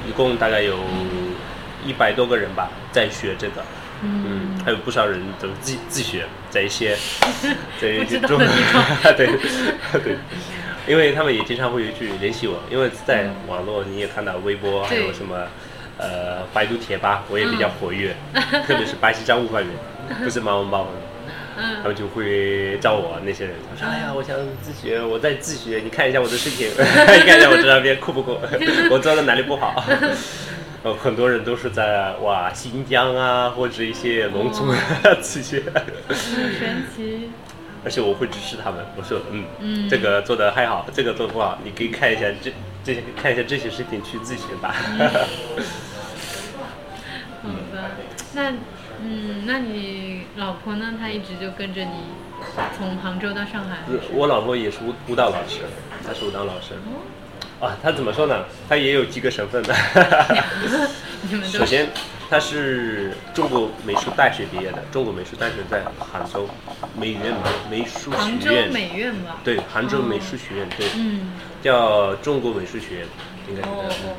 [0.06, 0.78] 一共大概有
[1.84, 3.62] 一百多个人吧，在学这个。
[4.02, 6.94] 嗯，还有不少人都自自学，在一些
[7.80, 8.84] 在一些中的地方。
[9.16, 9.26] 对
[10.02, 10.16] 对，
[10.86, 15.46] 因为他们也经常会去联系我，因为在网络你也看到微博，还有什么
[15.96, 18.14] 呃百度贴吧，我也比较活跃，
[18.66, 19.74] 特别是巴西战舞方面，
[20.22, 20.68] 不是马文
[21.56, 21.62] 包。
[21.62, 26.74] 他嗯们就会找我那些人，他说：“哎呀，我想自学，我在自学，你看一下我的视频，你
[27.26, 28.38] 看一下我这张片酷不酷？
[28.90, 29.84] 我做的 哪里不好？”
[30.84, 34.78] 呃，很多人都是在哇新疆啊，或者一些农村啊
[35.20, 35.62] 自学，
[36.06, 37.30] 很神奇。
[37.84, 38.80] 而且我会支持他们。
[38.96, 42.50] 我说：“嗯，嗯这个做的还好，这个做得不好，你可以看一下这
[42.84, 44.74] 这些看一下这些视频去自学吧。
[47.42, 47.90] 好吧，
[48.34, 48.52] 那
[49.02, 50.94] 嗯，那你老婆呢？
[50.98, 51.90] 她一直就跟着你
[52.76, 53.78] 从杭州到上海。
[54.12, 55.60] 我老婆也是舞舞蹈老师，
[56.06, 56.74] 她是舞蹈老师。
[56.74, 57.00] 哦
[57.60, 58.44] 啊，她怎么说呢？
[58.68, 59.74] 她也有几个身份的。
[61.22, 61.88] 你们都首先，
[62.28, 66.46] 她是中国美术大学毕业的，中国美术大学在杭州
[66.98, 67.32] 美院
[67.70, 69.36] 美术杭州学院，美院吧？
[69.42, 71.32] 对，杭州美术学院，对，嗯，
[71.62, 73.06] 叫中国美术学院，
[73.48, 74.16] 应该是哦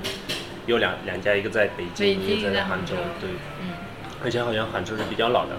[0.65, 3.29] 有两两家，一个在北京，一个在杭州，对。
[4.25, 5.51] 嗯，而且好像杭州是比较老的，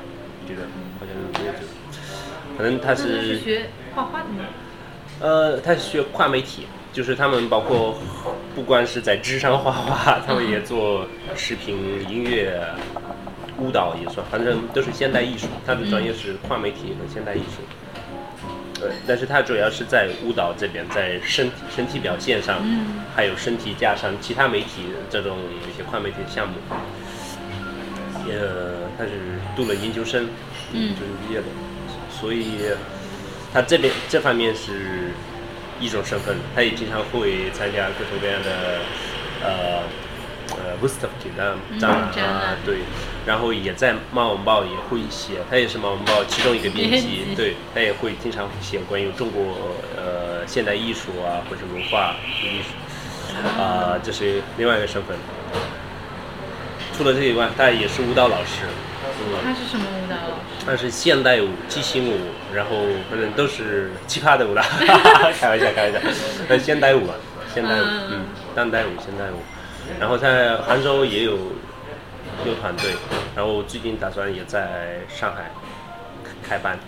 [0.42, 0.62] 我觉得
[0.98, 1.58] 好像是这个，
[2.58, 4.44] 可能他是是学画画的吗？
[5.20, 7.96] 呃，他是学跨媒体，就是他们包括
[8.54, 11.06] 不光是在纸上画画，他们也做
[11.36, 12.60] 视频、音乐、
[13.58, 15.46] 舞蹈也算，反正都是现代艺术。
[15.64, 17.62] 他的专业是跨媒体和现代艺术。
[18.78, 26.54] 对，但是他主要是在舞蹈这边，在身体身体表现上，嗯还有身体加上其他媒体这种一些跨媒体的项目。
[28.32, 29.10] 呃，他是
[29.54, 30.28] 读了研究生，
[30.72, 30.94] 嗯。
[30.94, 31.46] 就是毕业的，
[32.10, 32.58] 所以
[33.52, 35.12] 他这边这方面是
[35.80, 38.80] 一种身份，他也经常会参加各种各样的
[39.42, 39.82] 呃
[40.50, 42.78] 呃 w i s t o f 的展览啊对，
[43.26, 52.70] 然后也在马文报也会写，他也是马文报其中一个编辑，对，他也会经常写关于中国呃现代艺术啊或者文化艺术
[53.58, 55.16] 啊、这是另外一个身份。
[56.96, 58.62] 除了这以外，他也是舞蹈老师，
[59.44, 60.64] 他，是什么舞蹈老师？
[60.64, 62.18] 他是现代舞、即兴舞，
[62.54, 62.70] 然后
[63.10, 64.62] 反正都是奇葩的舞蹈，
[65.38, 65.98] 开玩笑，开玩笑，
[66.48, 67.14] 那，现代舞啊，
[67.52, 68.24] 现代舞，嗯嗯，
[68.54, 69.42] 当代舞、现代舞，
[70.00, 71.36] 然后在杭州也有
[72.46, 72.92] 有团队，
[73.36, 75.50] 然后最近打算也在上海
[76.42, 76.78] 开班，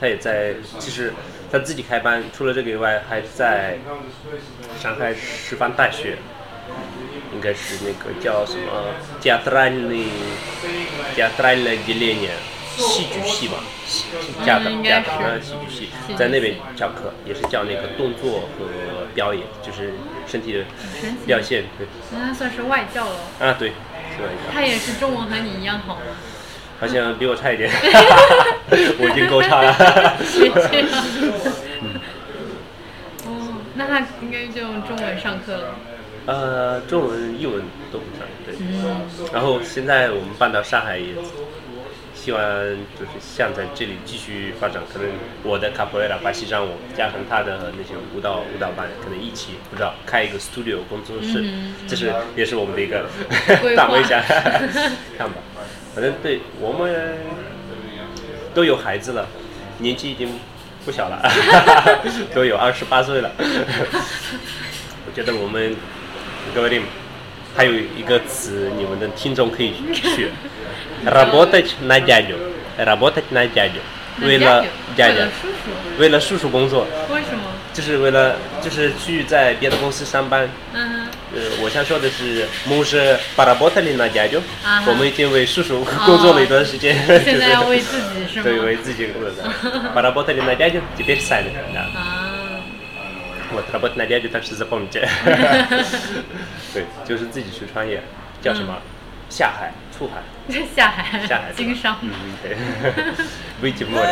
[0.00, 1.12] 他也在，其实
[1.50, 3.78] 他自己开班，除了这个以外，还在
[4.80, 6.18] 上海师范大学。
[7.33, 10.07] 应该是那个叫什么 театральный
[11.15, 12.31] театральное отделение
[12.77, 13.55] 戏剧系吧，
[13.85, 14.05] 戏
[14.45, 19.93] 加的应该是加的戏剧系戏剧，在那边教课，也是教那个动作和表演，就是
[20.25, 20.63] 身体的
[20.99, 21.65] 神奇表现。
[21.77, 23.15] 对，那她算是外教了。
[23.39, 23.69] 啊对，
[24.15, 24.29] 是吧？
[24.53, 26.01] 她也是中文和你一样好吗？
[26.79, 27.69] 好像比我差一点，
[28.69, 30.15] 我已经够差了。
[30.39, 31.03] 别这样。
[33.25, 35.75] 哦，那她应该就用中文上课了。
[36.26, 37.62] 呃，中文、英文
[37.92, 38.54] 都不算，对。
[38.58, 39.00] 嗯，
[39.32, 41.14] 然后现在我们搬到上海，也
[42.14, 42.40] 希望
[42.98, 44.82] 就是想在这里继续发展。
[44.90, 45.08] 可能
[45.42, 53.06] 我的卡普瑞拉巴西战舞加上他的那些舞蹈舞蹈班，可能一起不知道开一个 studio 工作室，嗯这是也是我们的一个
[53.76, 54.18] 大梦想。
[55.18, 55.34] 看吧，
[55.94, 57.18] 反正对我们
[58.54, 59.28] 都有孩子了，
[59.78, 60.30] 年纪已经
[60.86, 61.20] 不小了，
[62.34, 63.30] 都有二十八岁了。
[65.06, 65.76] 我觉得我们
[66.53, 66.81] 各位
[67.55, 70.29] 还有一个词，你们的听众可以学，
[71.05, 73.81] работать на дядю，работать на дядю，
[74.21, 74.63] 为了
[74.95, 77.43] дядю，дядя 为了叔叔，为了叔叔工作，为什么？
[77.73, 80.49] 就是为了就是去在别的公司上班。
[80.73, 88.43] 嗯呃，我想说的是，мы уже поработали на дядю，啊哈我们已经为叔叔工作了一段时间，哼，现在要为自己是吗？
[88.43, 89.43] 对为自己工作的。
[89.93, 91.51] поработали на дядю, теперь сами.
[93.53, 93.53] Да.
[93.53, 95.09] 啊， Вот, работать на дядю, так что запомните.
[96.73, 98.01] 对，就是自己去创业，
[98.41, 98.75] 叫什么？
[99.29, 100.23] 下海、出海、
[100.75, 101.97] 下海，下海是吧经商。
[102.01, 102.09] 嗯，
[102.41, 102.57] 对，
[103.61, 104.07] выйти в море.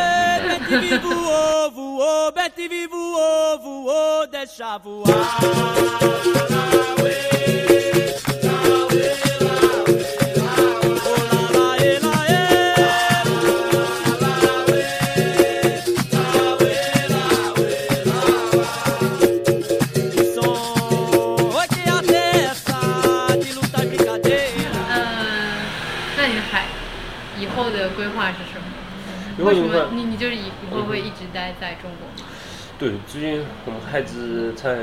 [29.44, 32.30] 为什么你你就是以以后会一直待在中国吗？
[32.78, 34.76] 对，最近我们孩子才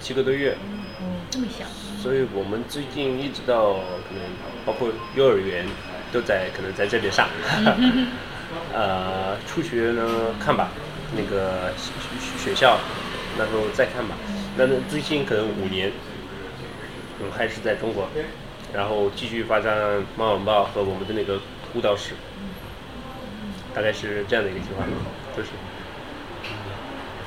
[0.00, 0.56] 七个多月，
[1.00, 1.64] 嗯，这么小。
[2.00, 4.22] 所以我们最近一直到可能
[4.64, 5.66] 包括幼儿园
[6.12, 7.28] 都在可能在这边上。
[8.72, 10.70] 呃，初学呢看吧，
[11.16, 12.78] 那个学学学校
[13.36, 14.14] 那时候再看吧。
[14.56, 15.90] 那那最近可能五年，
[17.18, 18.08] 我们，还是在中国，
[18.72, 19.76] 然后继续发展
[20.16, 21.40] 猫眼报和我们的那个
[21.74, 22.14] 舞蹈室，
[23.76, 24.82] 大概是这样的一个计划，
[25.36, 25.50] 就是。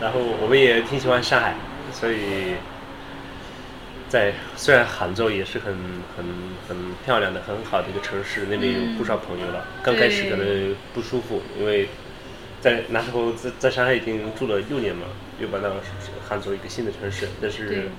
[0.01, 1.53] 然后我们也挺喜欢上海，
[1.93, 2.55] 所以
[4.07, 5.75] 在虽然杭州也是很
[6.17, 6.25] 很
[6.67, 9.67] 很漂亮的、很好的一个城市，那边有不少朋友了。
[9.83, 11.87] 刚开始可能不舒服，因为
[12.61, 15.05] 在那时候在在上海已经住了六年嘛，
[15.39, 15.69] 又搬到
[16.27, 17.89] 杭州一个新的城市，但是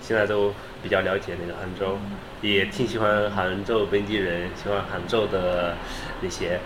[0.00, 0.52] 现在都
[0.82, 1.98] 比较了解那个杭州，
[2.40, 5.76] 也挺喜欢杭州本地人，喜欢杭州的
[6.22, 6.58] 那些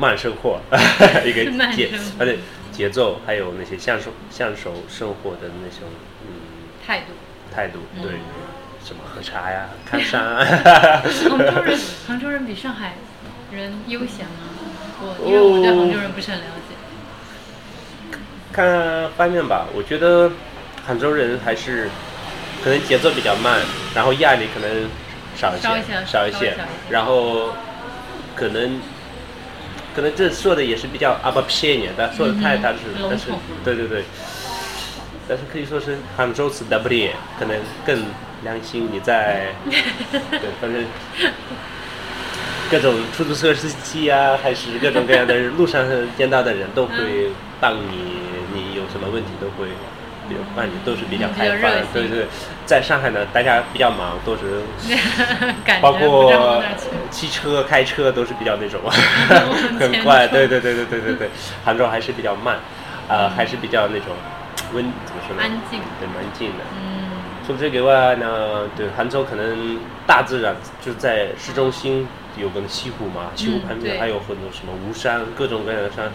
[0.00, 0.58] 慢生活，
[1.26, 1.44] 一个
[1.76, 2.38] 节而且
[2.72, 5.86] 节奏，还有那些享受享受生活的那种
[6.26, 6.32] 嗯
[6.86, 7.12] 态度。
[7.54, 8.12] 态度，嗯对，
[8.82, 10.42] 什么喝茶呀、 看山啊，
[11.28, 12.94] 杭州人，杭州人比上海
[13.52, 14.48] 人悠闲吗？
[15.02, 18.16] 我因为我对杭州人不是很了解。
[18.52, 20.30] 看方面吧，我觉得
[20.86, 21.90] 杭州人还是
[22.64, 23.60] 可能节奏比较慢，
[23.94, 24.88] 然后压力可能
[25.36, 25.68] 少一些，
[26.06, 26.56] 少一些，
[26.88, 27.50] 然后
[28.34, 28.80] 可能
[29.94, 33.26] 可能这说的也是比较阿巴偏一点，但说的太大是，嗯但是
[33.64, 34.04] 对对对，
[35.28, 38.04] 但是可以说是杭州词 W 可能更
[38.42, 39.54] 良心，你在
[40.10, 40.84] 对，反正。
[42.70, 45.84] 各种出租车司机啊，还是各种各样的路上
[46.16, 46.94] 见到的人都会
[47.60, 48.14] 帮你，
[48.54, 49.66] 你有什么问题都会，
[50.28, 51.68] 比如帮你都是比较嗯开放。
[51.92, 52.26] 对对，
[52.70, 54.62] 在上海呢，大家比较忙，都是
[55.82, 56.62] 包括。
[57.10, 58.80] 汽车、开车都是比较那种
[59.80, 60.28] 很快。
[60.28, 61.30] 对对对对对对对，
[61.66, 62.60] 杭州还是比较慢，
[63.08, 64.14] 呃，还是比较那种
[64.72, 65.42] 温怎么说呢？
[65.42, 66.62] 安静对，蛮静的。
[66.80, 67.10] 嗯，
[67.44, 72.06] 除了这个以外呢，对杭州可能大自然就在市中心
[72.36, 76.08] 有个西湖嘛，西湖旁边还有很多什么吴山，各种各样的山，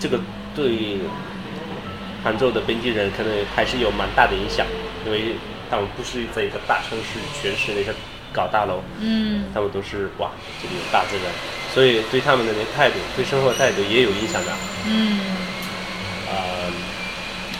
[0.00, 0.18] 这个
[0.56, 0.98] 对
[2.24, 4.66] 杭州的本地人可能还是有蛮大的影响，
[5.06, 5.36] 因为
[5.74, 7.92] 他们不是在一个大城市全是那些
[8.32, 10.30] 搞大楼，嗯，他们都是哇
[10.62, 11.26] 这里有大自然，
[11.74, 14.52] 所以对他们的那个态度，对生活态度也有影响的。
[14.86, 15.18] 嗯，
[16.30, 16.70] 呃，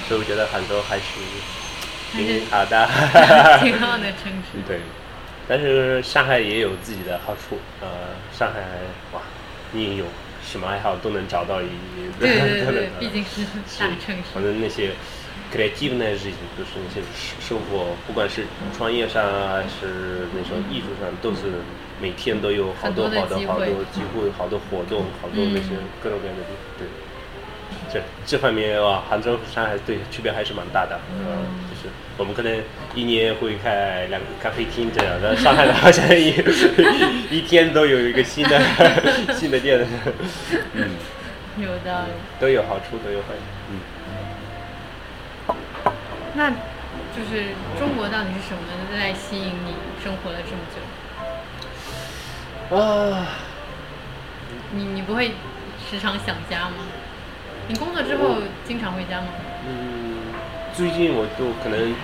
[0.06, 1.02] 所以我觉得杭州还是
[2.12, 2.88] 挺好的，
[3.60, 4.62] 挺好的城市。
[4.64, 4.78] 对，
[5.48, 7.58] 但是上海也有自己的好处。
[7.80, 7.88] 呃，
[8.32, 8.60] 上海
[9.12, 9.20] 哇，
[9.72, 10.04] 你有
[10.46, 11.66] 什么爱好都能找到一，
[12.20, 13.42] 对对对，毕竟是
[13.76, 14.22] 大城市。
[14.32, 14.92] 反正那些
[15.54, 17.00] creative 的事情，就是那些
[17.40, 18.44] 生生活，不管是
[18.76, 21.42] 创业上啊，还是那种艺术上，都是
[22.02, 26.42] 每天都有好多好多好多机会，好多活动，好多那些嗯各种各样的
[26.78, 26.88] 对。
[27.92, 30.98] 这这方面啊，杭州和上海对区别还是蛮大的。
[31.16, 31.88] 嗯，就是
[32.18, 32.60] 我们可能
[32.94, 36.34] 一年会开两个咖啡厅这样的，上海的好像一
[37.30, 38.60] 一天都有一个新的
[39.34, 39.86] 新的店，
[40.74, 40.90] 嗯，
[41.58, 42.12] 有道理。
[42.40, 43.78] 都有好处，都有坏处，嗯。
[46.36, 48.58] 那就是中国到底是什么
[48.92, 50.80] 在吸引你生活了这么久？
[52.76, 53.24] 啊，
[54.72, 55.28] 你你不会
[55.90, 56.76] 时常想家吗？
[57.68, 59.26] 你工作之后经常回家吗？
[59.66, 60.16] 嗯，
[60.74, 61.94] 最近我就可能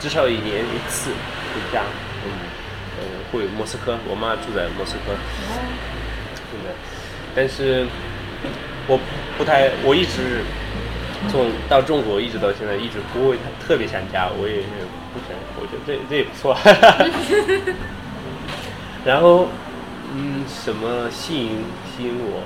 [0.00, 1.82] 至少一年一次回家，
[2.24, 2.30] 嗯，
[2.98, 5.14] 呃，会莫斯科，我妈住在莫斯科，
[6.50, 6.74] 真的，
[7.34, 7.86] 但是
[8.86, 8.98] 我
[9.38, 10.42] 不太，我一直
[11.30, 14.62] 从到中国一直到现在，一直不会特别想家，我也是
[15.12, 16.56] 不想，我觉得这这也不错。
[19.04, 19.48] 然后，
[20.14, 21.64] 嗯，什么吸引
[21.96, 22.42] 吸引我？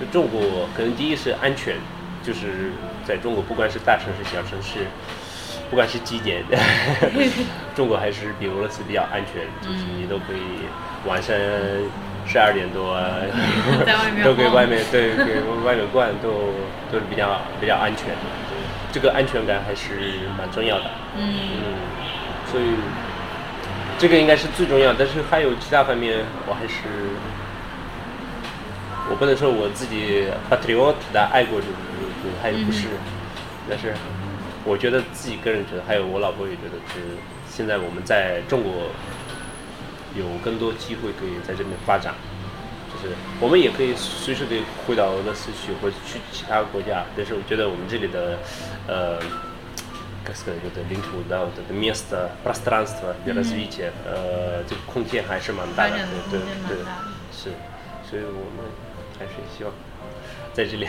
[0.00, 1.76] 就中国可能第一是安全，
[2.22, 2.72] 就是
[3.06, 4.86] 在中国，不管是大城市、小城市，
[5.70, 6.44] 不管是几点，
[7.74, 10.66] 中国还是比俄罗斯比较安全，就是你都可以
[11.06, 11.36] 晚上
[12.26, 12.96] 十二点多
[14.24, 16.52] 都给外面对给外面灌都
[16.90, 18.08] 都是比较比较安全。
[18.08, 18.20] 的，
[18.92, 20.84] 这个安全感还是蛮重要的。
[21.16, 21.22] 嗯。
[21.24, 21.74] 嗯，
[22.50, 22.64] 所以
[23.98, 26.74] 这个应该是最重要，但是还有其他方面，我还是
[29.10, 31.66] 我不能说我自己 patriot 的爱国者，
[32.42, 32.88] 还不是，
[33.68, 33.94] 但是
[34.64, 37.16] 我觉得自己个人觉得，还有我老婆也觉得，就是
[37.48, 38.72] 现在我们在中国
[40.15, 42.13] 有更多机会可以在这边发展。
[42.89, 48.39] 就是我们也可以随时可以回到俄罗斯去，或者去其他国家，但是我觉得我们这里的，
[48.87, 49.19] 呃，
[50.25, 57.51] как сказать, вот это 领土да, вот это место, пространство для развития，呃，这个空间还是蛮大的发展的，对空间蛮对对大的，是，
[58.09, 58.65] 所以我们
[59.19, 59.73] 还是希望
[60.53, 60.87] 在这里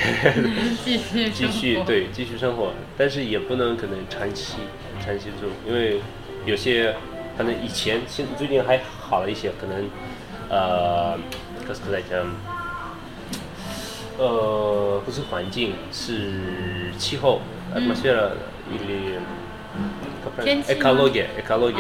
[0.83, 4.55] 继续继续生活对继续生活，但是也不能可能长期
[5.05, 6.01] 长期住，因为
[6.47, 6.95] 有些
[7.36, 9.90] 反正以前，现最近还好了一些，可能，
[10.50, 11.18] 呃，
[11.68, 12.26] 可是在讲，
[14.20, 17.42] 呃，不是环境，是气候，
[17.74, 18.38] 而且了，
[18.72, 19.20] 因为，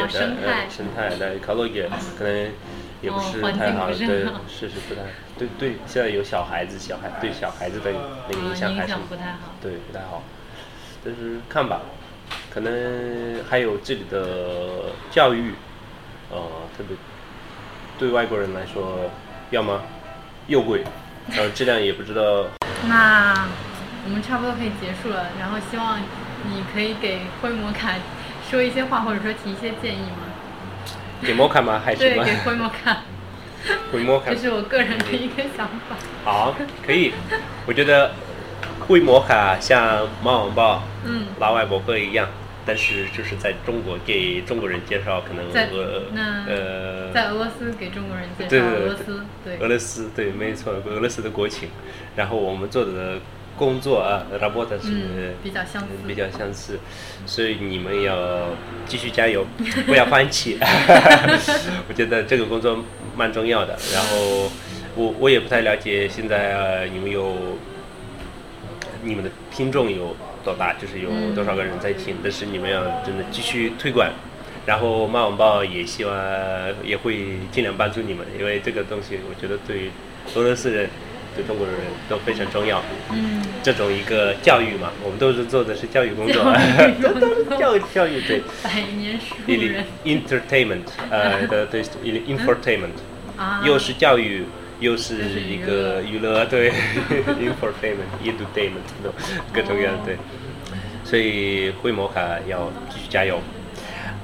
[0.10, 1.39] 生态，生态，生态，生态，
[2.18, 2.49] 可能
[3.01, 5.01] 也不是太好，对，是是不太，
[5.38, 7.91] 对对，现在有小孩子，小孩对小孩子的
[8.28, 10.24] 那个影响还是，对不太好，对不太好，
[11.06, 11.82] 就是看吧。
[12.54, 15.54] 可能还有这里的教育，
[16.30, 16.38] 呃，
[16.78, 16.95] 特别
[17.97, 19.10] 对外国人来说，
[19.49, 19.82] 要么
[20.45, 20.84] 又贵，
[21.32, 22.45] 然后质量也不知道。
[22.88, 23.47] 那
[24.06, 27.95] 我们差不多可以结束了，然后希望你可以给灰摩卡
[28.47, 30.30] 说一些话，或者说提一些建议吗？
[31.24, 31.82] 给摩卡吗？
[31.84, 32.97] 还是对，给灰摩卡，
[33.91, 34.38] 灰摩卡这。
[34.38, 35.95] 是我个人的一个想法。
[36.24, 37.14] 好，可以。
[37.66, 38.12] 我觉得
[38.82, 42.28] 会摩卡像猫王报、嗯，老外博客一样，
[42.66, 51.70] 但是就是在中国给中国人介绍可能在俄那呃在俄罗斯给中国人介对对对绍俄罗斯，对俄罗斯对，没错，俄罗斯的国情。
[52.14, 53.18] 然后我们做的
[53.57, 56.78] 工作啊，работа 是、嗯比较相似比较相似，
[57.24, 58.51] 所以你们要
[58.86, 59.46] 继续加油，
[59.86, 60.59] 不要放弃。
[61.88, 62.84] 我觉得这个工作
[63.16, 63.78] 蛮重要的。
[63.94, 64.51] 然后
[64.94, 67.57] 我我也不太了解现在、呃、你们有
[69.03, 74.09] 你们的听众有 多大，就是有多少个人在听，但是你们要真的继续推广。
[74.65, 76.15] 然后马网报也希望
[76.83, 79.91] 也会尽量帮助你们，因为这个东西我觉得对
[80.35, 80.89] 俄罗斯人、
[81.35, 81.75] 对中国人
[82.07, 82.81] 都非常重要。
[83.11, 86.41] 嗯，这种一个教育嘛，我们都是做的是教育工作，
[87.19, 88.41] 都是 教育教育对。
[88.63, 89.83] 百年树人。
[90.05, 91.83] Entertainment，呃 对对
[93.35, 94.45] 啊，又是教育，
[94.84, 96.69] 又是一个娱乐，对
[97.39, 99.09] infotainment、 entertainment 都
[99.53, 100.17] 各种各样对。
[101.05, 103.39] 所以会摩卡要继续加油，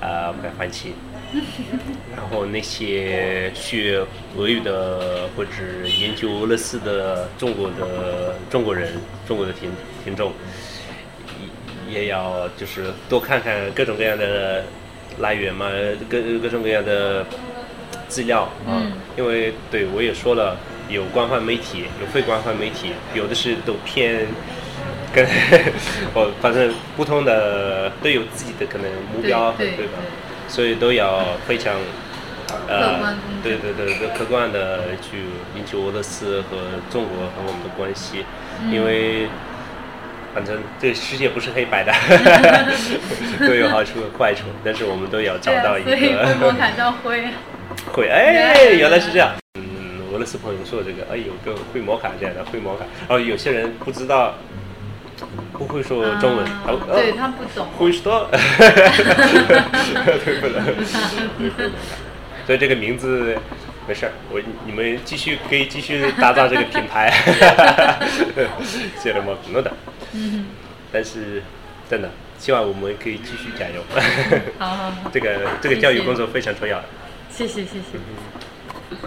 [0.02, 0.94] 啊、不要放弃。
[2.16, 4.04] 然后那些学
[4.36, 5.52] 俄语的或者
[6.00, 8.94] 研究俄罗斯的中国的中国人、
[9.28, 9.70] 中国的听
[10.04, 10.34] 听众，
[11.88, 14.64] 也也要就是多看看各种各样的
[15.20, 15.70] 来源嘛，
[16.10, 17.24] 各各种各样的
[18.10, 18.68] 资料啊。
[18.68, 20.58] 嗯因为对我也说了，
[20.90, 24.28] 有官方媒体，有非官方媒体，有的是都偏。
[25.12, 25.26] 跟
[26.14, 29.94] 我反正不同的都有自己的可能目标和对对吧？
[30.48, 31.74] 所以都要非常
[32.68, 33.00] 呃
[33.44, 35.18] 对对对对客观的去
[35.56, 36.58] 研究俄罗斯和
[36.92, 38.24] 中国和我们的关系，
[38.64, 39.28] 嗯因为
[40.34, 41.92] 反正这世界不是黑白的，
[43.48, 46.94] 都有好处和坏处，但是我们都要找到一所以灰摩个
[47.94, 49.34] 会哎，原来是这样。
[49.56, 54.36] 嗯，俄罗斯朋友说这个，哎，有个会摩卡这样的会摩卡，然后有些人不知道，
[55.54, 58.30] 不会说中文，啊他说对哦他不懂，会说，
[60.24, 60.66] 对不能，
[61.58, 61.70] 对。
[62.46, 63.38] 所以这个名字
[63.88, 67.12] 没事儿，我你们继续可以继续打造这个品牌，
[69.00, 69.38] 谢了吗？
[69.52, 69.72] 诺的。
[70.14, 70.48] 嗯，
[70.92, 71.44] 但是
[71.88, 72.10] 真的，
[72.40, 73.84] 希望我们可以继续加油。
[74.58, 76.80] 好好好， 这个这个教育工作非常重要。
[76.80, 76.86] 谢谢
[77.40, 77.98] 谢谢谢谢，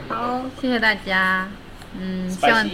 [0.08, 1.46] 好，谢谢大家。
[2.00, 2.66] 嗯，希望。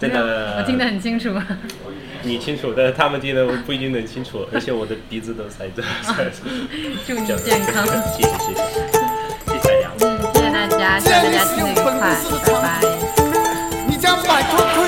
[0.00, 0.56] 真的。
[0.56, 1.34] 我听得很清楚。
[1.34, 1.46] 吗。
[2.22, 5.82] 你清楚，但是他们听的不一定能清楚，而且我的鼻子都塞着。
[7.06, 7.86] 祝你健康。
[7.86, 8.64] 谢谢谢谢，
[9.48, 9.68] 谢谢。
[10.32, 11.84] 谢谢大家，希望大家得愉快，
[12.46, 12.80] 拜拜。
[13.86, 14.81] 你家百通。